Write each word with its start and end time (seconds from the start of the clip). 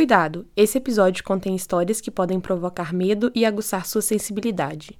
Cuidado! 0.00 0.48
Esse 0.56 0.78
episódio 0.78 1.22
contém 1.22 1.54
histórias 1.54 2.00
que 2.00 2.10
podem 2.10 2.40
provocar 2.40 2.90
medo 2.90 3.30
e 3.34 3.44
aguçar 3.44 3.84
sua 3.84 4.00
sensibilidade. 4.00 4.98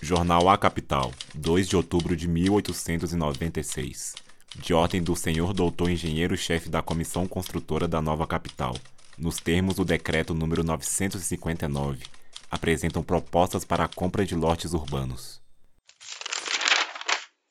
Jornal 0.00 0.48
A 0.48 0.56
Capital, 0.56 1.12
2 1.34 1.68
de 1.68 1.76
outubro 1.76 2.16
de 2.16 2.26
1896. 2.26 4.14
De 4.56 4.72
ordem 4.72 5.02
do 5.02 5.14
senhor 5.14 5.52
doutor 5.52 5.90
engenheiro-chefe 5.90 6.70
da 6.70 6.80
Comissão 6.80 7.28
Construtora 7.28 7.86
da 7.86 8.00
Nova 8.00 8.26
Capital, 8.26 8.74
nos 9.18 9.36
termos 9.36 9.74
do 9.74 9.84
decreto 9.84 10.32
número 10.32 10.64
959, 10.64 12.06
apresentam 12.50 13.02
propostas 13.02 13.66
para 13.66 13.84
a 13.84 13.88
compra 13.88 14.24
de 14.24 14.34
lotes 14.34 14.72
urbanos. 14.72 15.42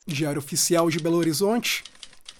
Diário 0.08 0.40
Oficial 0.40 0.90
de 0.90 1.00
Belo 1.00 1.18
Horizonte, 1.18 1.84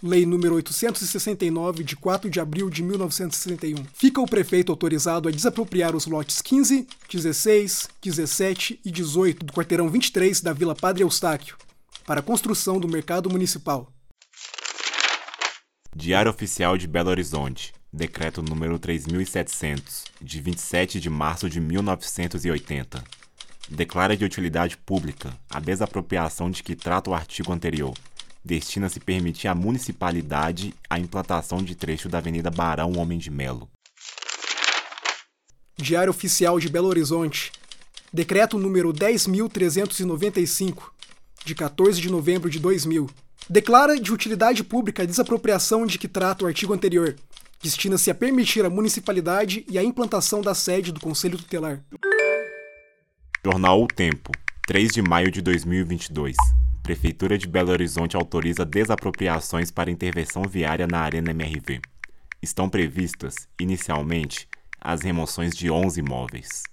Lei 0.02 0.28
número 0.28 0.54
869, 0.54 1.84
de 1.84 1.96
4 1.96 2.30
de 2.30 2.40
abril 2.40 2.70
de 2.70 2.84
1961. 2.84 3.84
Fica 3.94 4.22
o 4.22 4.28
prefeito 4.28 4.72
autorizado 4.72 5.28
a 5.28 5.32
desapropriar 5.32 5.96
os 5.96 6.06
lotes 6.06 6.40
15, 6.40 6.88
16, 7.12 7.90
17 8.00 8.80
e 8.86 8.92
18 8.92 9.44
do 9.44 9.52
quarteirão 9.52 9.90
23 9.90 10.40
da 10.42 10.54
Vila 10.54 10.76
Padre 10.76 11.04
Eustáquio 11.04 11.58
para 12.06 12.20
a 12.20 12.24
construção 12.24 12.80
do 12.80 12.88
mercado 12.88 13.28
municipal. 13.28 13.92
Diário 15.96 16.30
Oficial 16.30 16.78
de 16.78 16.88
Belo 16.88 17.10
Horizonte, 17.10 17.74
Decreto 17.92 18.44
número 18.44 18.78
3700, 18.78 20.04
de 20.22 20.40
27 20.40 21.00
de 21.00 21.10
março 21.10 21.50
de 21.50 21.60
1980. 21.60 23.04
Declara 23.68 24.16
de 24.16 24.24
utilidade 24.24 24.78
pública 24.78 25.36
a 25.50 25.60
desapropriação 25.60 26.52
de 26.52 26.62
que 26.62 26.76
trata 26.76 27.10
o 27.10 27.16
artigo 27.16 27.52
anterior 27.52 27.96
destina-se 28.48 29.00
permitir 29.00 29.50
à 29.50 29.54
municipalidade 29.54 30.74
a 30.90 30.98
implantação 30.98 31.62
de 31.62 31.76
trecho 31.76 32.08
da 32.08 32.18
Avenida 32.18 32.50
Barão 32.50 32.94
Homem 32.98 33.20
de 33.20 33.30
Melo. 33.30 33.70
Diário 35.78 36.10
Oficial 36.10 36.60
de 36.60 36.70
Belo 36.70 36.88
Horizonte. 36.88 37.52
Decreto 38.12 38.58
número 38.58 38.94
10.395, 38.94 40.86
de 41.46 41.54
14 41.54 42.02
de 42.02 42.10
novembro 42.10 42.50
de 42.50 42.58
2000. 42.58 43.10
Declara 43.50 44.00
de 44.00 44.12
utilidade 44.12 44.64
pública 44.64 45.04
a 45.04 45.06
desapropriação 45.06 45.86
de 45.86 46.00
que 46.00 46.08
trata 46.08 46.46
o 46.46 46.48
artigo 46.48 46.74
anterior. 46.74 47.16
Destina-se 47.62 48.10
a 48.10 48.16
permitir 48.16 48.66
à 48.66 48.70
municipalidade 48.70 49.66
e 49.70 49.78
a 49.78 49.84
implantação 49.84 50.42
da 50.42 50.56
sede 50.56 50.92
do 50.92 51.00
Conselho 51.00 51.38
Tutelar. 51.38 51.84
Jornal 53.44 53.84
O 53.84 53.88
Tempo, 53.88 54.32
3 54.68 54.94
de 54.94 55.02
maio 55.02 55.30
de 55.30 55.42
2022. 55.42 56.36
Prefeitura 56.88 57.38
de 57.38 57.46
Belo 57.46 57.72
Horizonte 57.72 58.16
autoriza 58.16 58.64
desapropriações 58.64 59.70
para 59.70 59.92
intervenção 59.92 60.44
viária 60.44 60.88
na 60.88 61.00
Arena 61.00 61.32
MRV. 61.32 61.82
Estão 62.42 62.70
previstas, 62.70 63.36
inicialmente, 63.60 64.48
as 64.80 65.02
remoções 65.02 65.54
de 65.54 65.70
11 65.70 66.00
imóveis. 66.00 66.64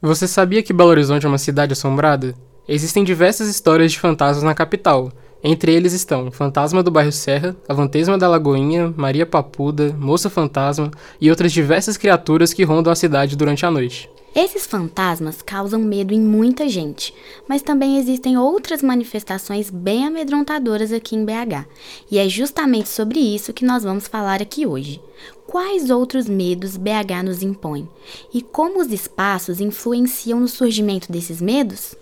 Você 0.00 0.28
sabia 0.28 0.62
que 0.62 0.72
Belo 0.72 0.90
Horizonte 0.90 1.26
é 1.26 1.28
uma 1.28 1.38
cidade 1.38 1.72
assombrada? 1.72 2.36
Existem 2.68 3.02
diversas 3.02 3.48
histórias 3.48 3.90
de 3.90 3.98
fantasmas 3.98 4.44
na 4.44 4.54
capital. 4.54 5.10
Entre 5.42 5.74
eles 5.74 5.92
estão 5.92 6.30
Fantasma 6.30 6.84
do 6.84 6.92
Bairro 6.92 7.10
Serra, 7.10 7.56
A 7.68 8.16
da 8.16 8.28
Lagoinha, 8.28 8.94
Maria 8.96 9.26
Papuda, 9.26 9.92
Moça 9.98 10.30
Fantasma 10.30 10.92
e 11.20 11.30
outras 11.30 11.52
diversas 11.52 11.96
criaturas 11.96 12.54
que 12.54 12.62
rondam 12.62 12.92
a 12.92 12.96
cidade 12.96 13.34
durante 13.34 13.66
a 13.66 13.72
noite. 13.72 14.08
Esses 14.40 14.68
fantasmas 14.68 15.42
causam 15.42 15.80
medo 15.80 16.14
em 16.14 16.20
muita 16.20 16.68
gente, 16.68 17.12
mas 17.48 17.60
também 17.60 17.98
existem 17.98 18.38
outras 18.38 18.84
manifestações 18.84 19.68
bem 19.68 20.06
amedrontadoras 20.06 20.92
aqui 20.92 21.16
em 21.16 21.24
BH. 21.24 21.66
E 22.08 22.18
é 22.18 22.28
justamente 22.28 22.88
sobre 22.88 23.18
isso 23.18 23.52
que 23.52 23.64
nós 23.64 23.82
vamos 23.82 24.06
falar 24.06 24.40
aqui 24.40 24.64
hoje. 24.64 25.02
Quais 25.44 25.90
outros 25.90 26.28
medos 26.28 26.76
BH 26.76 27.24
nos 27.24 27.42
impõe? 27.42 27.88
E 28.32 28.40
como 28.40 28.80
os 28.80 28.92
espaços 28.92 29.58
influenciam 29.58 30.38
no 30.38 30.46
surgimento 30.46 31.10
desses 31.10 31.40
medos? 31.40 31.96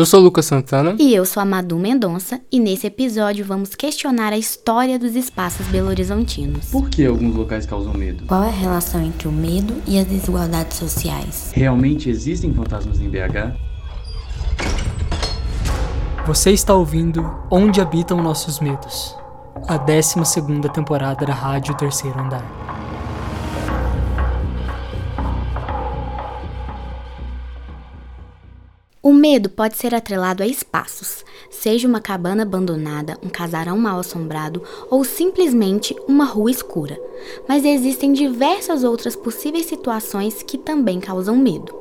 Eu 0.00 0.06
sou 0.06 0.18
Lucas 0.18 0.46
Santana. 0.46 0.96
E 0.98 1.14
eu 1.14 1.26
sou 1.26 1.42
a 1.42 1.44
Madu 1.44 1.78
Mendonça, 1.78 2.40
e 2.50 2.58
nesse 2.58 2.86
episódio 2.86 3.44
vamos 3.44 3.74
questionar 3.74 4.32
a 4.32 4.38
história 4.38 4.98
dos 4.98 5.14
espaços 5.14 5.66
belo-horizontinos. 5.66 6.70
Por 6.70 6.88
que 6.88 7.04
alguns 7.04 7.36
locais 7.36 7.66
causam 7.66 7.92
medo? 7.92 8.24
Qual 8.24 8.42
é 8.42 8.48
a 8.48 8.50
relação 8.50 9.02
entre 9.02 9.28
o 9.28 9.30
medo 9.30 9.74
e 9.86 9.98
as 9.98 10.06
desigualdades 10.06 10.78
sociais? 10.78 11.50
Realmente 11.52 12.08
existem 12.08 12.50
fantasmas 12.54 12.98
em 12.98 13.10
BH? 13.10 13.54
Você 16.26 16.50
está 16.50 16.72
ouvindo 16.72 17.30
Onde 17.50 17.82
Habitam 17.82 18.22
Nossos 18.22 18.58
Medos, 18.58 19.14
a 19.68 19.76
12 19.76 20.14
temporada 20.72 21.26
da 21.26 21.34
Rádio 21.34 21.76
Terceiro 21.76 22.18
Andar. 22.18 22.69
O 29.02 29.14
medo 29.14 29.48
pode 29.48 29.78
ser 29.78 29.94
atrelado 29.94 30.42
a 30.42 30.46
espaços, 30.46 31.24
seja 31.48 31.88
uma 31.88 32.02
cabana 32.02 32.42
abandonada, 32.42 33.16
um 33.22 33.30
casarão 33.30 33.78
mal 33.78 33.98
assombrado 33.98 34.62
ou 34.90 35.04
simplesmente 35.04 35.96
uma 36.06 36.26
rua 36.26 36.50
escura. 36.50 37.00
Mas 37.48 37.64
existem 37.64 38.12
diversas 38.12 38.84
outras 38.84 39.16
possíveis 39.16 39.64
situações 39.64 40.42
que 40.42 40.58
também 40.58 41.00
causam 41.00 41.34
medo. 41.38 41.79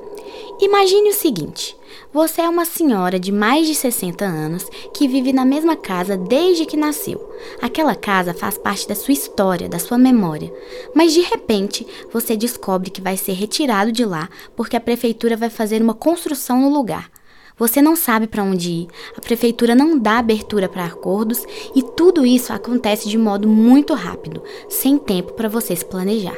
Imagine 0.60 1.10
o 1.10 1.14
seguinte: 1.14 1.76
você 2.12 2.42
é 2.42 2.50
uma 2.50 2.66
senhora 2.66 3.20
de 3.20 3.32
mais 3.32 3.68
de 3.68 3.76
60 3.76 4.26
anos 4.26 4.66
que 4.94 5.08
vive 5.08 5.32
na 5.32 5.46
mesma 5.46 5.76
casa 5.76 6.18
desde 6.18 6.66
que 6.66 6.76
nasceu. 6.76 7.32
Aquela 7.62 7.96
casa 7.96 8.34
faz 8.34 8.58
parte 8.58 8.88
da 8.88 8.96
sua 8.96 9.14
história, 9.14 9.70
da 9.70 9.80
sua 9.80 9.98
memória. 9.98 10.52
Mas 10.94 11.14
de 11.14 11.22
repente, 11.22 11.86
você 12.12 12.36
descobre 12.36 12.90
que 12.90 13.02
vai 13.02 13.16
ser 13.16 13.34
retirado 13.34 13.92
de 13.92 14.04
lá 14.04 14.28
porque 14.56 14.76
a 14.76 14.82
prefeitura 14.82 15.38
vai 15.38 15.50
fazer 15.50 15.82
uma 15.82 15.94
construção 15.94 16.62
no 16.62 16.70
lugar. 16.70 17.12
Você 17.60 17.82
não 17.82 17.96
sabe 17.96 18.26
para 18.26 18.44
onde 18.44 18.72
ir, 18.72 18.88
a 19.18 19.22
prefeitura 19.22 19.76
não 19.76 20.00
dá 20.00 20.18
abertura 20.18 20.70
para 20.70 20.86
acordos 20.86 21.46
e 21.76 21.84
tudo 21.84 22.26
isso 22.26 22.54
acontece 22.54 23.10
de 23.10 23.18
modo 23.18 23.50
muito 23.50 23.94
rápido, 23.94 24.42
sem 24.70 24.98
tempo 24.98 25.34
para 25.34 25.50
você 25.50 25.76
se 25.76 25.84
planejar. 25.84 26.38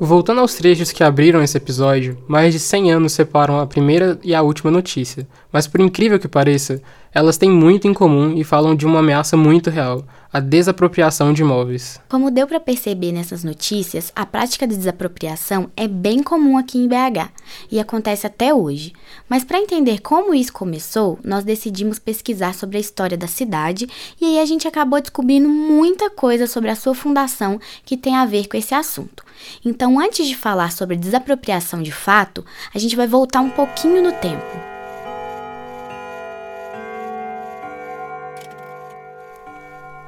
Voltando 0.00 0.40
aos 0.40 0.54
trechos 0.54 0.90
que 0.90 1.04
abriram 1.04 1.40
esse 1.40 1.56
episódio, 1.56 2.18
mais 2.26 2.52
de 2.52 2.58
100 2.58 2.92
anos 2.92 3.12
separam 3.12 3.60
a 3.60 3.66
primeira 3.66 4.18
e 4.24 4.34
a 4.34 4.42
última 4.42 4.68
notícia, 4.68 5.26
mas 5.52 5.68
por 5.68 5.80
incrível 5.80 6.18
que 6.18 6.26
pareça, 6.26 6.82
elas 7.12 7.38
têm 7.38 7.48
muito 7.48 7.86
em 7.86 7.94
comum 7.94 8.34
e 8.36 8.42
falam 8.42 8.74
de 8.74 8.84
uma 8.84 8.98
ameaça 8.98 9.36
muito 9.36 9.70
real, 9.70 10.04
a 10.34 10.40
desapropriação 10.40 11.32
de 11.32 11.42
imóveis. 11.42 12.00
Como 12.08 12.28
deu 12.28 12.44
para 12.44 12.58
perceber 12.58 13.12
nessas 13.12 13.44
notícias, 13.44 14.10
a 14.16 14.26
prática 14.26 14.66
de 14.66 14.76
desapropriação 14.76 15.70
é 15.76 15.86
bem 15.86 16.24
comum 16.24 16.58
aqui 16.58 16.76
em 16.76 16.88
BH 16.88 17.30
e 17.70 17.78
acontece 17.78 18.26
até 18.26 18.52
hoje. 18.52 18.92
Mas 19.28 19.44
para 19.44 19.60
entender 19.60 20.00
como 20.00 20.34
isso 20.34 20.52
começou, 20.52 21.20
nós 21.22 21.44
decidimos 21.44 22.00
pesquisar 22.00 22.52
sobre 22.52 22.78
a 22.78 22.80
história 22.80 23.16
da 23.16 23.28
cidade 23.28 23.86
e 24.20 24.24
aí 24.24 24.40
a 24.40 24.44
gente 24.44 24.66
acabou 24.66 25.00
descobrindo 25.00 25.48
muita 25.48 26.10
coisa 26.10 26.48
sobre 26.48 26.68
a 26.68 26.74
sua 26.74 26.96
fundação 26.96 27.60
que 27.84 27.96
tem 27.96 28.16
a 28.16 28.26
ver 28.26 28.48
com 28.48 28.56
esse 28.56 28.74
assunto. 28.74 29.24
Então, 29.64 30.00
antes 30.00 30.26
de 30.26 30.34
falar 30.34 30.72
sobre 30.72 30.96
desapropriação 30.96 31.80
de 31.80 31.92
fato, 31.92 32.44
a 32.74 32.78
gente 32.80 32.96
vai 32.96 33.06
voltar 33.06 33.40
um 33.40 33.50
pouquinho 33.50 34.02
no 34.02 34.10
tempo. 34.10 34.73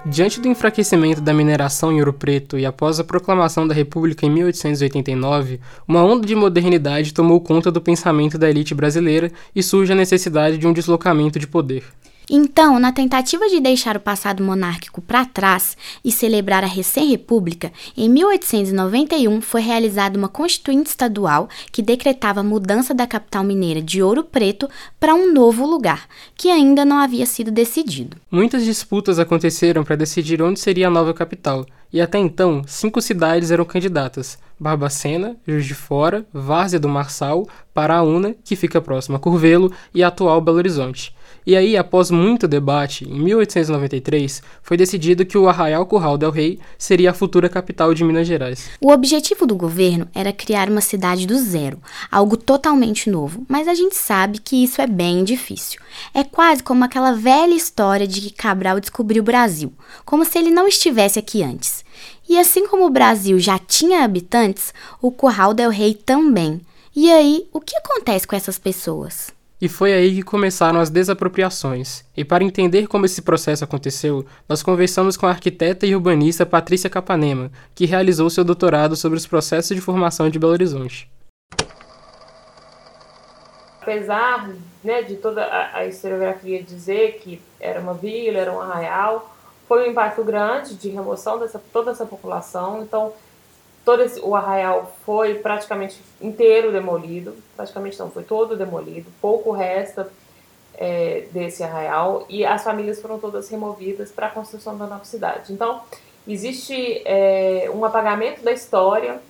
Diante 0.08 0.40
do 0.40 0.46
enfraquecimento 0.46 1.20
da 1.20 1.34
mineração 1.34 1.90
em 1.90 1.98
Ouro 1.98 2.12
Preto 2.12 2.56
e 2.56 2.64
após 2.64 3.00
a 3.00 3.04
proclamação 3.04 3.66
da 3.66 3.74
República 3.74 4.24
em 4.24 4.30
1889, 4.30 5.58
uma 5.86 6.04
onda 6.04 6.24
de 6.24 6.32
modernidade 6.32 7.12
tomou 7.12 7.40
conta 7.40 7.72
do 7.72 7.80
pensamento 7.80 8.38
da 8.38 8.48
elite 8.48 8.72
brasileira 8.72 9.32
e 9.52 9.64
surge 9.64 9.92
a 9.92 9.96
necessidade 9.96 10.58
de 10.58 10.66
um 10.66 10.72
deslocamento 10.72 11.40
de 11.40 11.48
poder. 11.48 11.82
Então, 12.28 12.80
na 12.80 12.90
tentativa 12.90 13.48
de 13.48 13.60
deixar 13.60 13.96
o 13.96 14.00
passado 14.00 14.42
monárquico 14.42 15.00
para 15.00 15.24
trás 15.24 15.76
e 16.04 16.10
celebrar 16.10 16.64
a 16.64 16.66
recém-república, 16.66 17.72
em 17.96 18.08
1891 18.08 19.40
foi 19.40 19.60
realizada 19.60 20.18
uma 20.18 20.28
constituinte 20.28 20.90
estadual 20.90 21.48
que 21.70 21.80
decretava 21.80 22.40
a 22.40 22.42
mudança 22.42 22.92
da 22.92 23.06
capital 23.06 23.44
mineira 23.44 23.80
de 23.80 24.02
Ouro 24.02 24.24
Preto 24.24 24.68
para 24.98 25.14
um 25.14 25.32
novo 25.32 25.64
lugar, 25.64 26.08
que 26.34 26.50
ainda 26.50 26.84
não 26.84 26.98
havia 26.98 27.26
sido 27.26 27.52
decidido. 27.52 28.16
Muitas 28.28 28.64
disputas 28.64 29.20
aconteceram 29.20 29.84
para 29.84 29.94
decidir 29.94 30.42
onde 30.42 30.58
seria 30.58 30.88
a 30.88 30.90
nova 30.90 31.14
capital, 31.14 31.64
e 31.92 32.00
até 32.00 32.18
então, 32.18 32.62
cinco 32.66 33.00
cidades 33.00 33.52
eram 33.52 33.64
candidatas: 33.64 34.36
Barbacena, 34.58 35.36
Juiz 35.46 35.64
de 35.64 35.74
Fora, 35.74 36.26
Várzea 36.32 36.80
do 36.80 36.88
Marçal, 36.88 37.46
Paraúna, 37.72 38.34
que 38.44 38.56
fica 38.56 38.80
próxima 38.80 39.16
a 39.16 39.20
Curvelo, 39.20 39.72
e 39.94 40.02
a 40.02 40.08
atual 40.08 40.40
Belo 40.40 40.56
Horizonte. 40.56 41.14
E 41.46 41.54
aí, 41.54 41.76
após 41.76 42.10
muito 42.10 42.48
debate, 42.48 43.08
em 43.08 43.20
1893, 43.20 44.42
foi 44.60 44.76
decidido 44.76 45.24
que 45.24 45.38
o 45.38 45.48
Arraial 45.48 45.86
Curral 45.86 46.18
del 46.18 46.32
Rei 46.32 46.58
seria 46.76 47.12
a 47.12 47.14
futura 47.14 47.48
capital 47.48 47.94
de 47.94 48.02
Minas 48.02 48.26
Gerais. 48.26 48.68
O 48.80 48.90
objetivo 48.90 49.46
do 49.46 49.54
governo 49.54 50.08
era 50.12 50.32
criar 50.32 50.68
uma 50.68 50.80
cidade 50.80 51.24
do 51.24 51.38
zero, 51.38 51.80
algo 52.10 52.36
totalmente 52.36 53.08
novo, 53.08 53.46
mas 53.48 53.68
a 53.68 53.74
gente 53.74 53.94
sabe 53.94 54.40
que 54.40 54.64
isso 54.64 54.82
é 54.82 54.88
bem 54.88 55.22
difícil. 55.22 55.80
É 56.12 56.24
quase 56.24 56.64
como 56.64 56.82
aquela 56.82 57.12
velha 57.12 57.54
história 57.54 58.08
de 58.08 58.22
que 58.22 58.30
Cabral 58.30 58.80
descobriu 58.80 59.22
o 59.22 59.26
Brasil, 59.26 59.72
como 60.04 60.24
se 60.24 60.36
ele 60.36 60.50
não 60.50 60.66
estivesse 60.66 61.16
aqui 61.16 61.44
antes. 61.44 61.84
E 62.28 62.36
assim 62.40 62.66
como 62.66 62.86
o 62.86 62.90
Brasil 62.90 63.38
já 63.38 63.56
tinha 63.56 64.02
habitantes, 64.02 64.74
o 65.00 65.12
Curral 65.12 65.54
del 65.54 65.70
Rei 65.70 65.94
também. 65.94 66.60
E 66.94 67.08
aí, 67.12 67.46
o 67.52 67.60
que 67.60 67.76
acontece 67.76 68.26
com 68.26 68.34
essas 68.34 68.58
pessoas? 68.58 69.35
E 69.58 69.70
foi 69.70 69.94
aí 69.94 70.16
que 70.16 70.22
começaram 70.22 70.78
as 70.78 70.90
desapropriações. 70.90 72.04
E 72.14 72.22
para 72.22 72.44
entender 72.44 72.86
como 72.86 73.06
esse 73.06 73.22
processo 73.22 73.64
aconteceu, 73.64 74.26
nós 74.46 74.62
conversamos 74.62 75.16
com 75.16 75.24
a 75.24 75.30
arquiteta 75.30 75.86
e 75.86 75.94
urbanista 75.94 76.44
Patrícia 76.44 76.90
Capanema, 76.90 77.50
que 77.74 77.86
realizou 77.86 78.28
seu 78.28 78.44
doutorado 78.44 78.94
sobre 78.94 79.16
os 79.16 79.26
processos 79.26 79.74
de 79.74 79.80
formação 79.80 80.28
de 80.28 80.38
Belo 80.38 80.52
Horizonte. 80.52 81.10
Apesar 83.80 84.50
né, 84.84 85.00
de 85.02 85.16
toda 85.16 85.42
a, 85.72 85.86
historiografia 85.86 86.62
dizer 86.62 87.18
que 87.22 87.40
era 87.58 87.80
uma 87.80 87.94
vila, 87.94 88.38
era 88.38 88.52
um 88.52 88.60
arraial, 88.60 89.34
foi 89.66 89.88
um 89.88 89.90
impacto 89.90 90.22
grande 90.22 90.74
de 90.74 90.90
remoção 90.90 91.38
dessa 91.38 91.58
toda 91.72 91.92
essa 91.92 92.04
população. 92.04 92.82
Então, 92.82 93.14
todo 93.86 94.02
esse, 94.02 94.20
o 94.20 94.34
arraial 94.34 94.92
foi 95.06 95.36
praticamente 95.36 96.02
inteiro 96.20 96.72
demolido, 96.72 97.36
praticamente 97.56 97.96
não, 98.00 98.10
foi 98.10 98.24
todo 98.24 98.56
demolido, 98.56 99.08
pouco 99.22 99.52
resta 99.52 100.10
é, 100.74 101.28
desse 101.30 101.62
arraial 101.62 102.26
e 102.28 102.44
as 102.44 102.64
famílias 102.64 103.00
foram 103.00 103.20
todas 103.20 103.48
removidas 103.48 104.10
para 104.10 104.26
a 104.26 104.30
construção 104.30 104.76
da 104.76 104.88
nova 104.88 105.04
cidade. 105.04 105.52
Então, 105.52 105.82
existe 106.26 107.00
é, 107.04 107.70
um 107.72 107.84
apagamento 107.84 108.42
da 108.42 108.50
história 108.50 109.20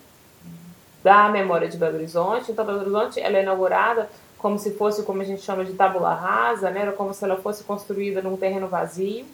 da 1.05 1.29
memória 1.29 1.69
de 1.69 1.77
Belo 1.77 1.97
Horizonte. 1.97 2.51
Então, 2.51 2.65
Belo 2.65 2.81
Horizonte 2.81 3.21
ela 3.21 3.37
é 3.37 3.43
inaugurada 3.43 4.09
como 4.39 4.59
se 4.59 4.71
fosse, 4.71 5.03
como 5.03 5.21
a 5.21 5.25
gente 5.25 5.43
chama 5.43 5.67
de 5.67 5.75
tábula 5.75 6.15
rasa, 6.15 6.71
né? 6.71 6.81
Era 6.81 6.93
como 6.93 7.13
se 7.13 7.23
ela 7.23 7.37
fosse 7.37 7.63
construída 7.63 8.23
num 8.23 8.39
terreno 8.39 8.69
vazio, 8.69 9.27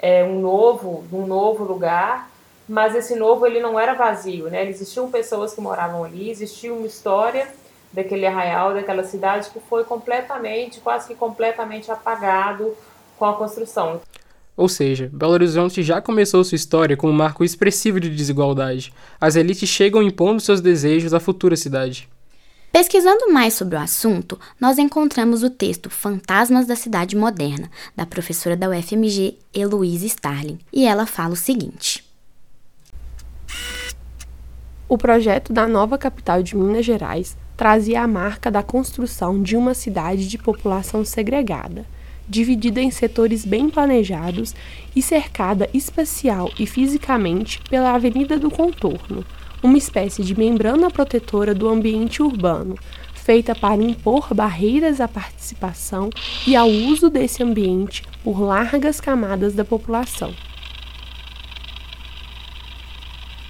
é, 0.00 0.24
um 0.24 0.40
novo, 0.40 1.04
um 1.12 1.26
novo 1.26 1.62
lugar 1.62 2.28
mas 2.68 2.94
esse 2.94 3.16
novo 3.16 3.46
ele 3.46 3.60
não 3.60 3.80
era 3.80 3.94
vazio, 3.94 4.50
né? 4.50 4.68
Existiam 4.68 5.10
pessoas 5.10 5.54
que 5.54 5.60
moravam 5.60 6.04
ali, 6.04 6.30
existia 6.30 6.72
uma 6.72 6.86
história 6.86 7.48
daquele 7.92 8.26
arraial, 8.26 8.74
daquela 8.74 9.04
cidade 9.04 9.50
que 9.50 9.60
foi 9.60 9.84
completamente, 9.84 10.80
quase 10.80 11.08
que 11.08 11.14
completamente 11.14 11.90
apagado 11.90 12.76
com 13.18 13.24
a 13.24 13.32
construção. 13.32 14.00
Ou 14.56 14.68
seja, 14.68 15.08
Belo 15.12 15.32
Horizonte 15.32 15.82
já 15.82 16.00
começou 16.02 16.42
sua 16.42 16.56
história 16.56 16.96
com 16.96 17.08
um 17.08 17.12
marco 17.12 17.44
expressivo 17.44 18.00
de 18.00 18.10
desigualdade. 18.10 18.92
As 19.20 19.36
elites 19.36 19.68
chegam 19.68 20.02
impondo 20.02 20.40
seus 20.40 20.60
desejos 20.60 21.14
à 21.14 21.20
futura 21.20 21.56
cidade. 21.56 22.08
Pesquisando 22.72 23.32
mais 23.32 23.54
sobre 23.54 23.76
o 23.76 23.80
assunto, 23.80 24.38
nós 24.60 24.76
encontramos 24.76 25.42
o 25.42 25.48
texto 25.48 25.88
Fantasmas 25.88 26.66
da 26.66 26.76
Cidade 26.76 27.16
Moderna, 27.16 27.70
da 27.96 28.04
professora 28.04 28.56
da 28.56 28.68
UFMG, 28.68 29.38
Heloise 29.54 30.06
Starling, 30.06 30.58
e 30.72 30.86
ela 30.86 31.06
fala 31.06 31.32
o 31.32 31.36
seguinte. 31.36 32.07
O 34.90 34.96
projeto 34.96 35.52
da 35.52 35.68
nova 35.68 35.98
capital 35.98 36.42
de 36.42 36.56
Minas 36.56 36.82
Gerais 36.82 37.36
trazia 37.54 38.00
a 38.00 38.08
marca 38.08 38.50
da 38.50 38.62
construção 38.62 39.42
de 39.42 39.54
uma 39.54 39.74
cidade 39.74 40.26
de 40.26 40.38
população 40.38 41.04
segregada, 41.04 41.84
dividida 42.26 42.80
em 42.80 42.90
setores 42.90 43.44
bem 43.44 43.68
planejados 43.68 44.54
e 44.96 45.02
cercada 45.02 45.68
espacial 45.74 46.50
e 46.58 46.64
fisicamente 46.64 47.60
pela 47.68 47.92
Avenida 47.92 48.38
do 48.38 48.50
Contorno, 48.50 49.26
uma 49.62 49.76
espécie 49.76 50.24
de 50.24 50.34
membrana 50.34 50.90
protetora 50.90 51.54
do 51.54 51.68
ambiente 51.68 52.22
urbano, 52.22 52.74
feita 53.12 53.54
para 53.54 53.82
impor 53.82 54.32
barreiras 54.32 55.02
à 55.02 55.06
participação 55.06 56.08
e 56.46 56.56
ao 56.56 56.66
uso 56.66 57.10
desse 57.10 57.42
ambiente 57.42 58.02
por 58.24 58.40
largas 58.40 59.02
camadas 59.02 59.52
da 59.52 59.66
população. 59.66 60.32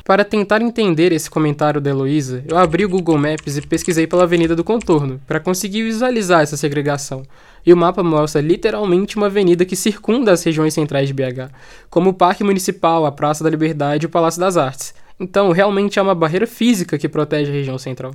Para 0.09 0.25
tentar 0.25 0.63
entender 0.63 1.13
esse 1.13 1.29
comentário 1.29 1.83
da 1.83 1.91
Heloísa, 1.91 2.43
eu 2.49 2.57
abri 2.57 2.83
o 2.83 2.89
Google 2.89 3.19
Maps 3.19 3.59
e 3.59 3.61
pesquisei 3.61 4.07
pela 4.07 4.23
Avenida 4.23 4.57
do 4.57 4.65
Contorno, 4.65 5.21
para 5.27 5.39
conseguir 5.39 5.83
visualizar 5.83 6.41
essa 6.41 6.57
segregação. 6.57 7.25
E 7.67 7.75
o 7.75 7.77
mapa 7.77 8.03
mostra 8.03 8.41
literalmente 8.41 9.19
uma 9.19 9.27
avenida 9.27 9.67
que 9.67 9.77
circunda 9.77 10.33
as 10.33 10.43
regiões 10.43 10.73
centrais 10.73 11.09
de 11.09 11.13
BH, 11.13 11.53
como 11.91 12.09
o 12.09 12.15
Parque 12.15 12.43
Municipal, 12.43 13.05
a 13.05 13.13
Praça 13.13 13.45
da 13.45 13.51
Liberdade 13.51 14.07
e 14.07 14.09
o 14.09 14.11
Palácio 14.11 14.41
das 14.41 14.57
Artes. 14.57 14.95
Então, 15.21 15.51
realmente 15.51 15.99
é 15.99 16.03
uma 16.03 16.15
barreira 16.15 16.47
física 16.47 16.97
que 16.97 17.09
protege 17.09 17.51
a 17.51 17.55
região 17.55 17.77
central. 17.77 18.15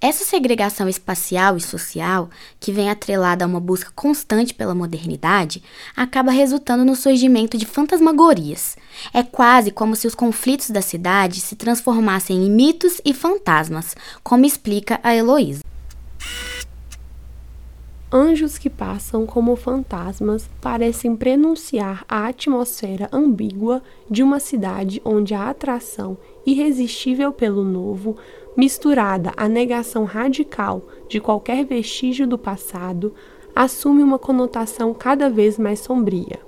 Essa 0.00 0.24
segregação 0.24 0.88
espacial 0.88 1.56
e 1.56 1.60
social, 1.60 2.28
que 2.58 2.72
vem 2.72 2.90
atrelada 2.90 3.44
a 3.44 3.48
uma 3.48 3.60
busca 3.60 3.92
constante 3.94 4.52
pela 4.52 4.74
modernidade, 4.74 5.62
acaba 5.96 6.32
resultando 6.32 6.84
no 6.84 6.96
surgimento 6.96 7.56
de 7.56 7.66
fantasmagorias. 7.66 8.76
É 9.14 9.22
quase 9.22 9.70
como 9.70 9.94
se 9.94 10.08
os 10.08 10.14
conflitos 10.14 10.70
da 10.70 10.82
cidade 10.82 11.40
se 11.40 11.54
transformassem 11.54 12.44
em 12.44 12.50
mitos 12.50 13.00
e 13.04 13.14
fantasmas, 13.14 13.94
como 14.24 14.44
explica 14.44 14.98
a 15.04 15.14
Heloísa. 15.14 15.62
Anjos 18.12 18.58
que 18.58 18.68
passam 18.68 19.24
como 19.24 19.54
fantasmas 19.54 20.50
parecem 20.60 21.14
prenunciar 21.14 22.04
a 22.08 22.26
atmosfera 22.26 23.08
ambígua 23.12 23.80
de 24.10 24.20
uma 24.20 24.40
cidade 24.40 25.00
onde 25.04 25.32
a 25.32 25.48
atração 25.48 26.18
irresistível 26.46 27.32
pelo 27.32 27.64
novo, 27.64 28.16
misturada 28.56 29.32
à 29.36 29.48
negação 29.48 30.04
radical 30.04 30.82
de 31.08 31.20
qualquer 31.20 31.64
vestígio 31.64 32.26
do 32.26 32.38
passado, 32.38 33.14
assume 33.54 34.02
uma 34.02 34.18
conotação 34.18 34.94
cada 34.94 35.28
vez 35.28 35.58
mais 35.58 35.80
sombria. 35.80 36.38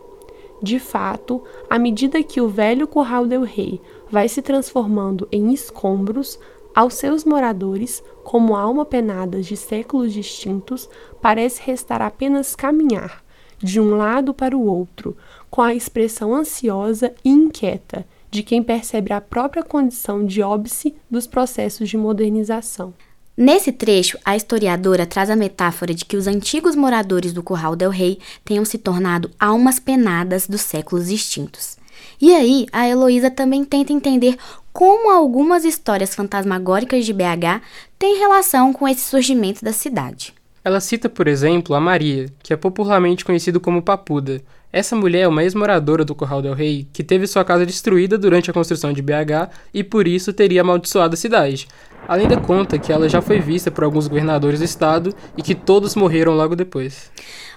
De 0.63 0.79
fato, 0.79 1.43
à 1.69 1.79
medida 1.79 2.23
que 2.23 2.41
o 2.41 2.49
velho 2.49 2.87
Curral 2.87 3.27
del 3.27 3.43
Rei 3.43 3.81
vai 4.09 4.29
se 4.29 4.41
transformando 4.41 5.27
em 5.33 5.53
escombros, 5.53 6.39
aos 6.75 6.95
seus 6.95 7.25
moradores, 7.25 8.03
como 8.23 8.57
alma 8.57 8.85
penadas 8.85 9.47
de 9.47 9.57
séculos 9.57 10.13
distintos, 10.13 10.89
parece 11.21 11.61
restar 11.63 12.01
apenas 12.01 12.55
caminhar, 12.55 13.23
de 13.59 13.81
um 13.81 13.97
lado 13.97 14.33
para 14.33 14.57
o 14.57 14.65
outro, 14.65 15.17
com 15.51 15.61
a 15.61 15.75
expressão 15.75 16.35
ansiosa 16.35 17.13
e 17.25 17.31
inquieta 17.31 18.07
de 18.33 18.43
quem 18.43 18.63
percebe 18.63 19.13
a 19.13 19.21
própria 19.21 19.63
condição 19.63 20.25
de 20.25 20.43
óbice 20.43 20.95
dos 21.11 21.27
processos 21.27 21.89
de 21.89 21.99
modernização. 21.99 22.95
Nesse 23.37 23.71
trecho, 23.71 24.19
a 24.25 24.35
historiadora 24.35 25.07
traz 25.07 25.29
a 25.29 25.37
metáfora 25.37 25.95
de 25.95 26.05
que 26.05 26.17
os 26.17 26.27
antigos 26.27 26.75
moradores 26.75 27.33
do 27.33 27.43
Curral 27.43 27.77
del 27.77 27.91
Rei 27.91 28.19
tenham 28.43 28.65
se 28.65 28.79
tornado 28.79 29.31
almas 29.39 29.79
penadas 29.79 30.49
dos 30.49 30.63
séculos 30.63 31.09
distintos. 31.09 31.77
E 32.21 32.35
aí, 32.35 32.67
a 32.73 32.89
Heloísa 32.89 33.31
também 33.31 33.65
tenta 33.65 33.93
entender 33.93 34.37
como 34.73 35.11
algumas 35.11 35.65
histórias 35.65 36.15
fantasmagóricas 36.15 37.05
de 37.05 37.13
BH 37.13 37.61
têm 37.99 38.19
relação 38.19 38.73
com 38.73 38.89
esse 38.89 39.03
surgimento 39.03 39.63
da 39.63 39.73
cidade. 39.73 40.35
Ela 40.65 40.81
cita, 40.81 41.09
por 41.09 41.27
exemplo, 41.27 41.75
a 41.75 41.81
Maria, 41.81 42.33
que 42.43 42.53
é 42.53 42.57
popularmente 42.57 43.25
conhecida 43.25 43.61
como 43.61 43.83
Papuda. 43.83 44.43
Essa 44.73 44.97
mulher 44.97 45.21
é 45.21 45.29
uma 45.29 45.43
ex-moradora 45.43 46.03
do 46.03 46.15
Corral 46.15 46.41
del 46.41 46.55
Rei 46.55 46.87
que 46.95 47.05
teve 47.05 47.27
sua 47.27 47.45
casa 47.45 47.67
destruída 47.67 48.17
durante 48.17 48.51
a 48.51 48.55
construção 48.55 48.91
de 48.91 49.03
BH 49.03 49.51
e 49.75 49.85
por 49.85 50.09
isso 50.09 50.33
teria 50.33 50.63
amaldiçoado 50.63 51.13
a 51.13 51.17
cidade. 51.17 51.69
A 52.09 52.15
lenda 52.15 52.39
conta 52.39 52.79
que 52.79 52.91
ela 52.91 53.07
já 53.07 53.21
foi 53.21 53.39
vista 53.39 53.71
por 53.71 53.85
alguns 53.85 54.09
governadores 54.09 54.61
do 54.61 54.65
estado 54.65 55.15
e 55.37 55.43
que 55.43 55.55
todos 55.55 55.95
morreram 55.95 56.33
logo 56.33 56.57
depois. 56.57 57.13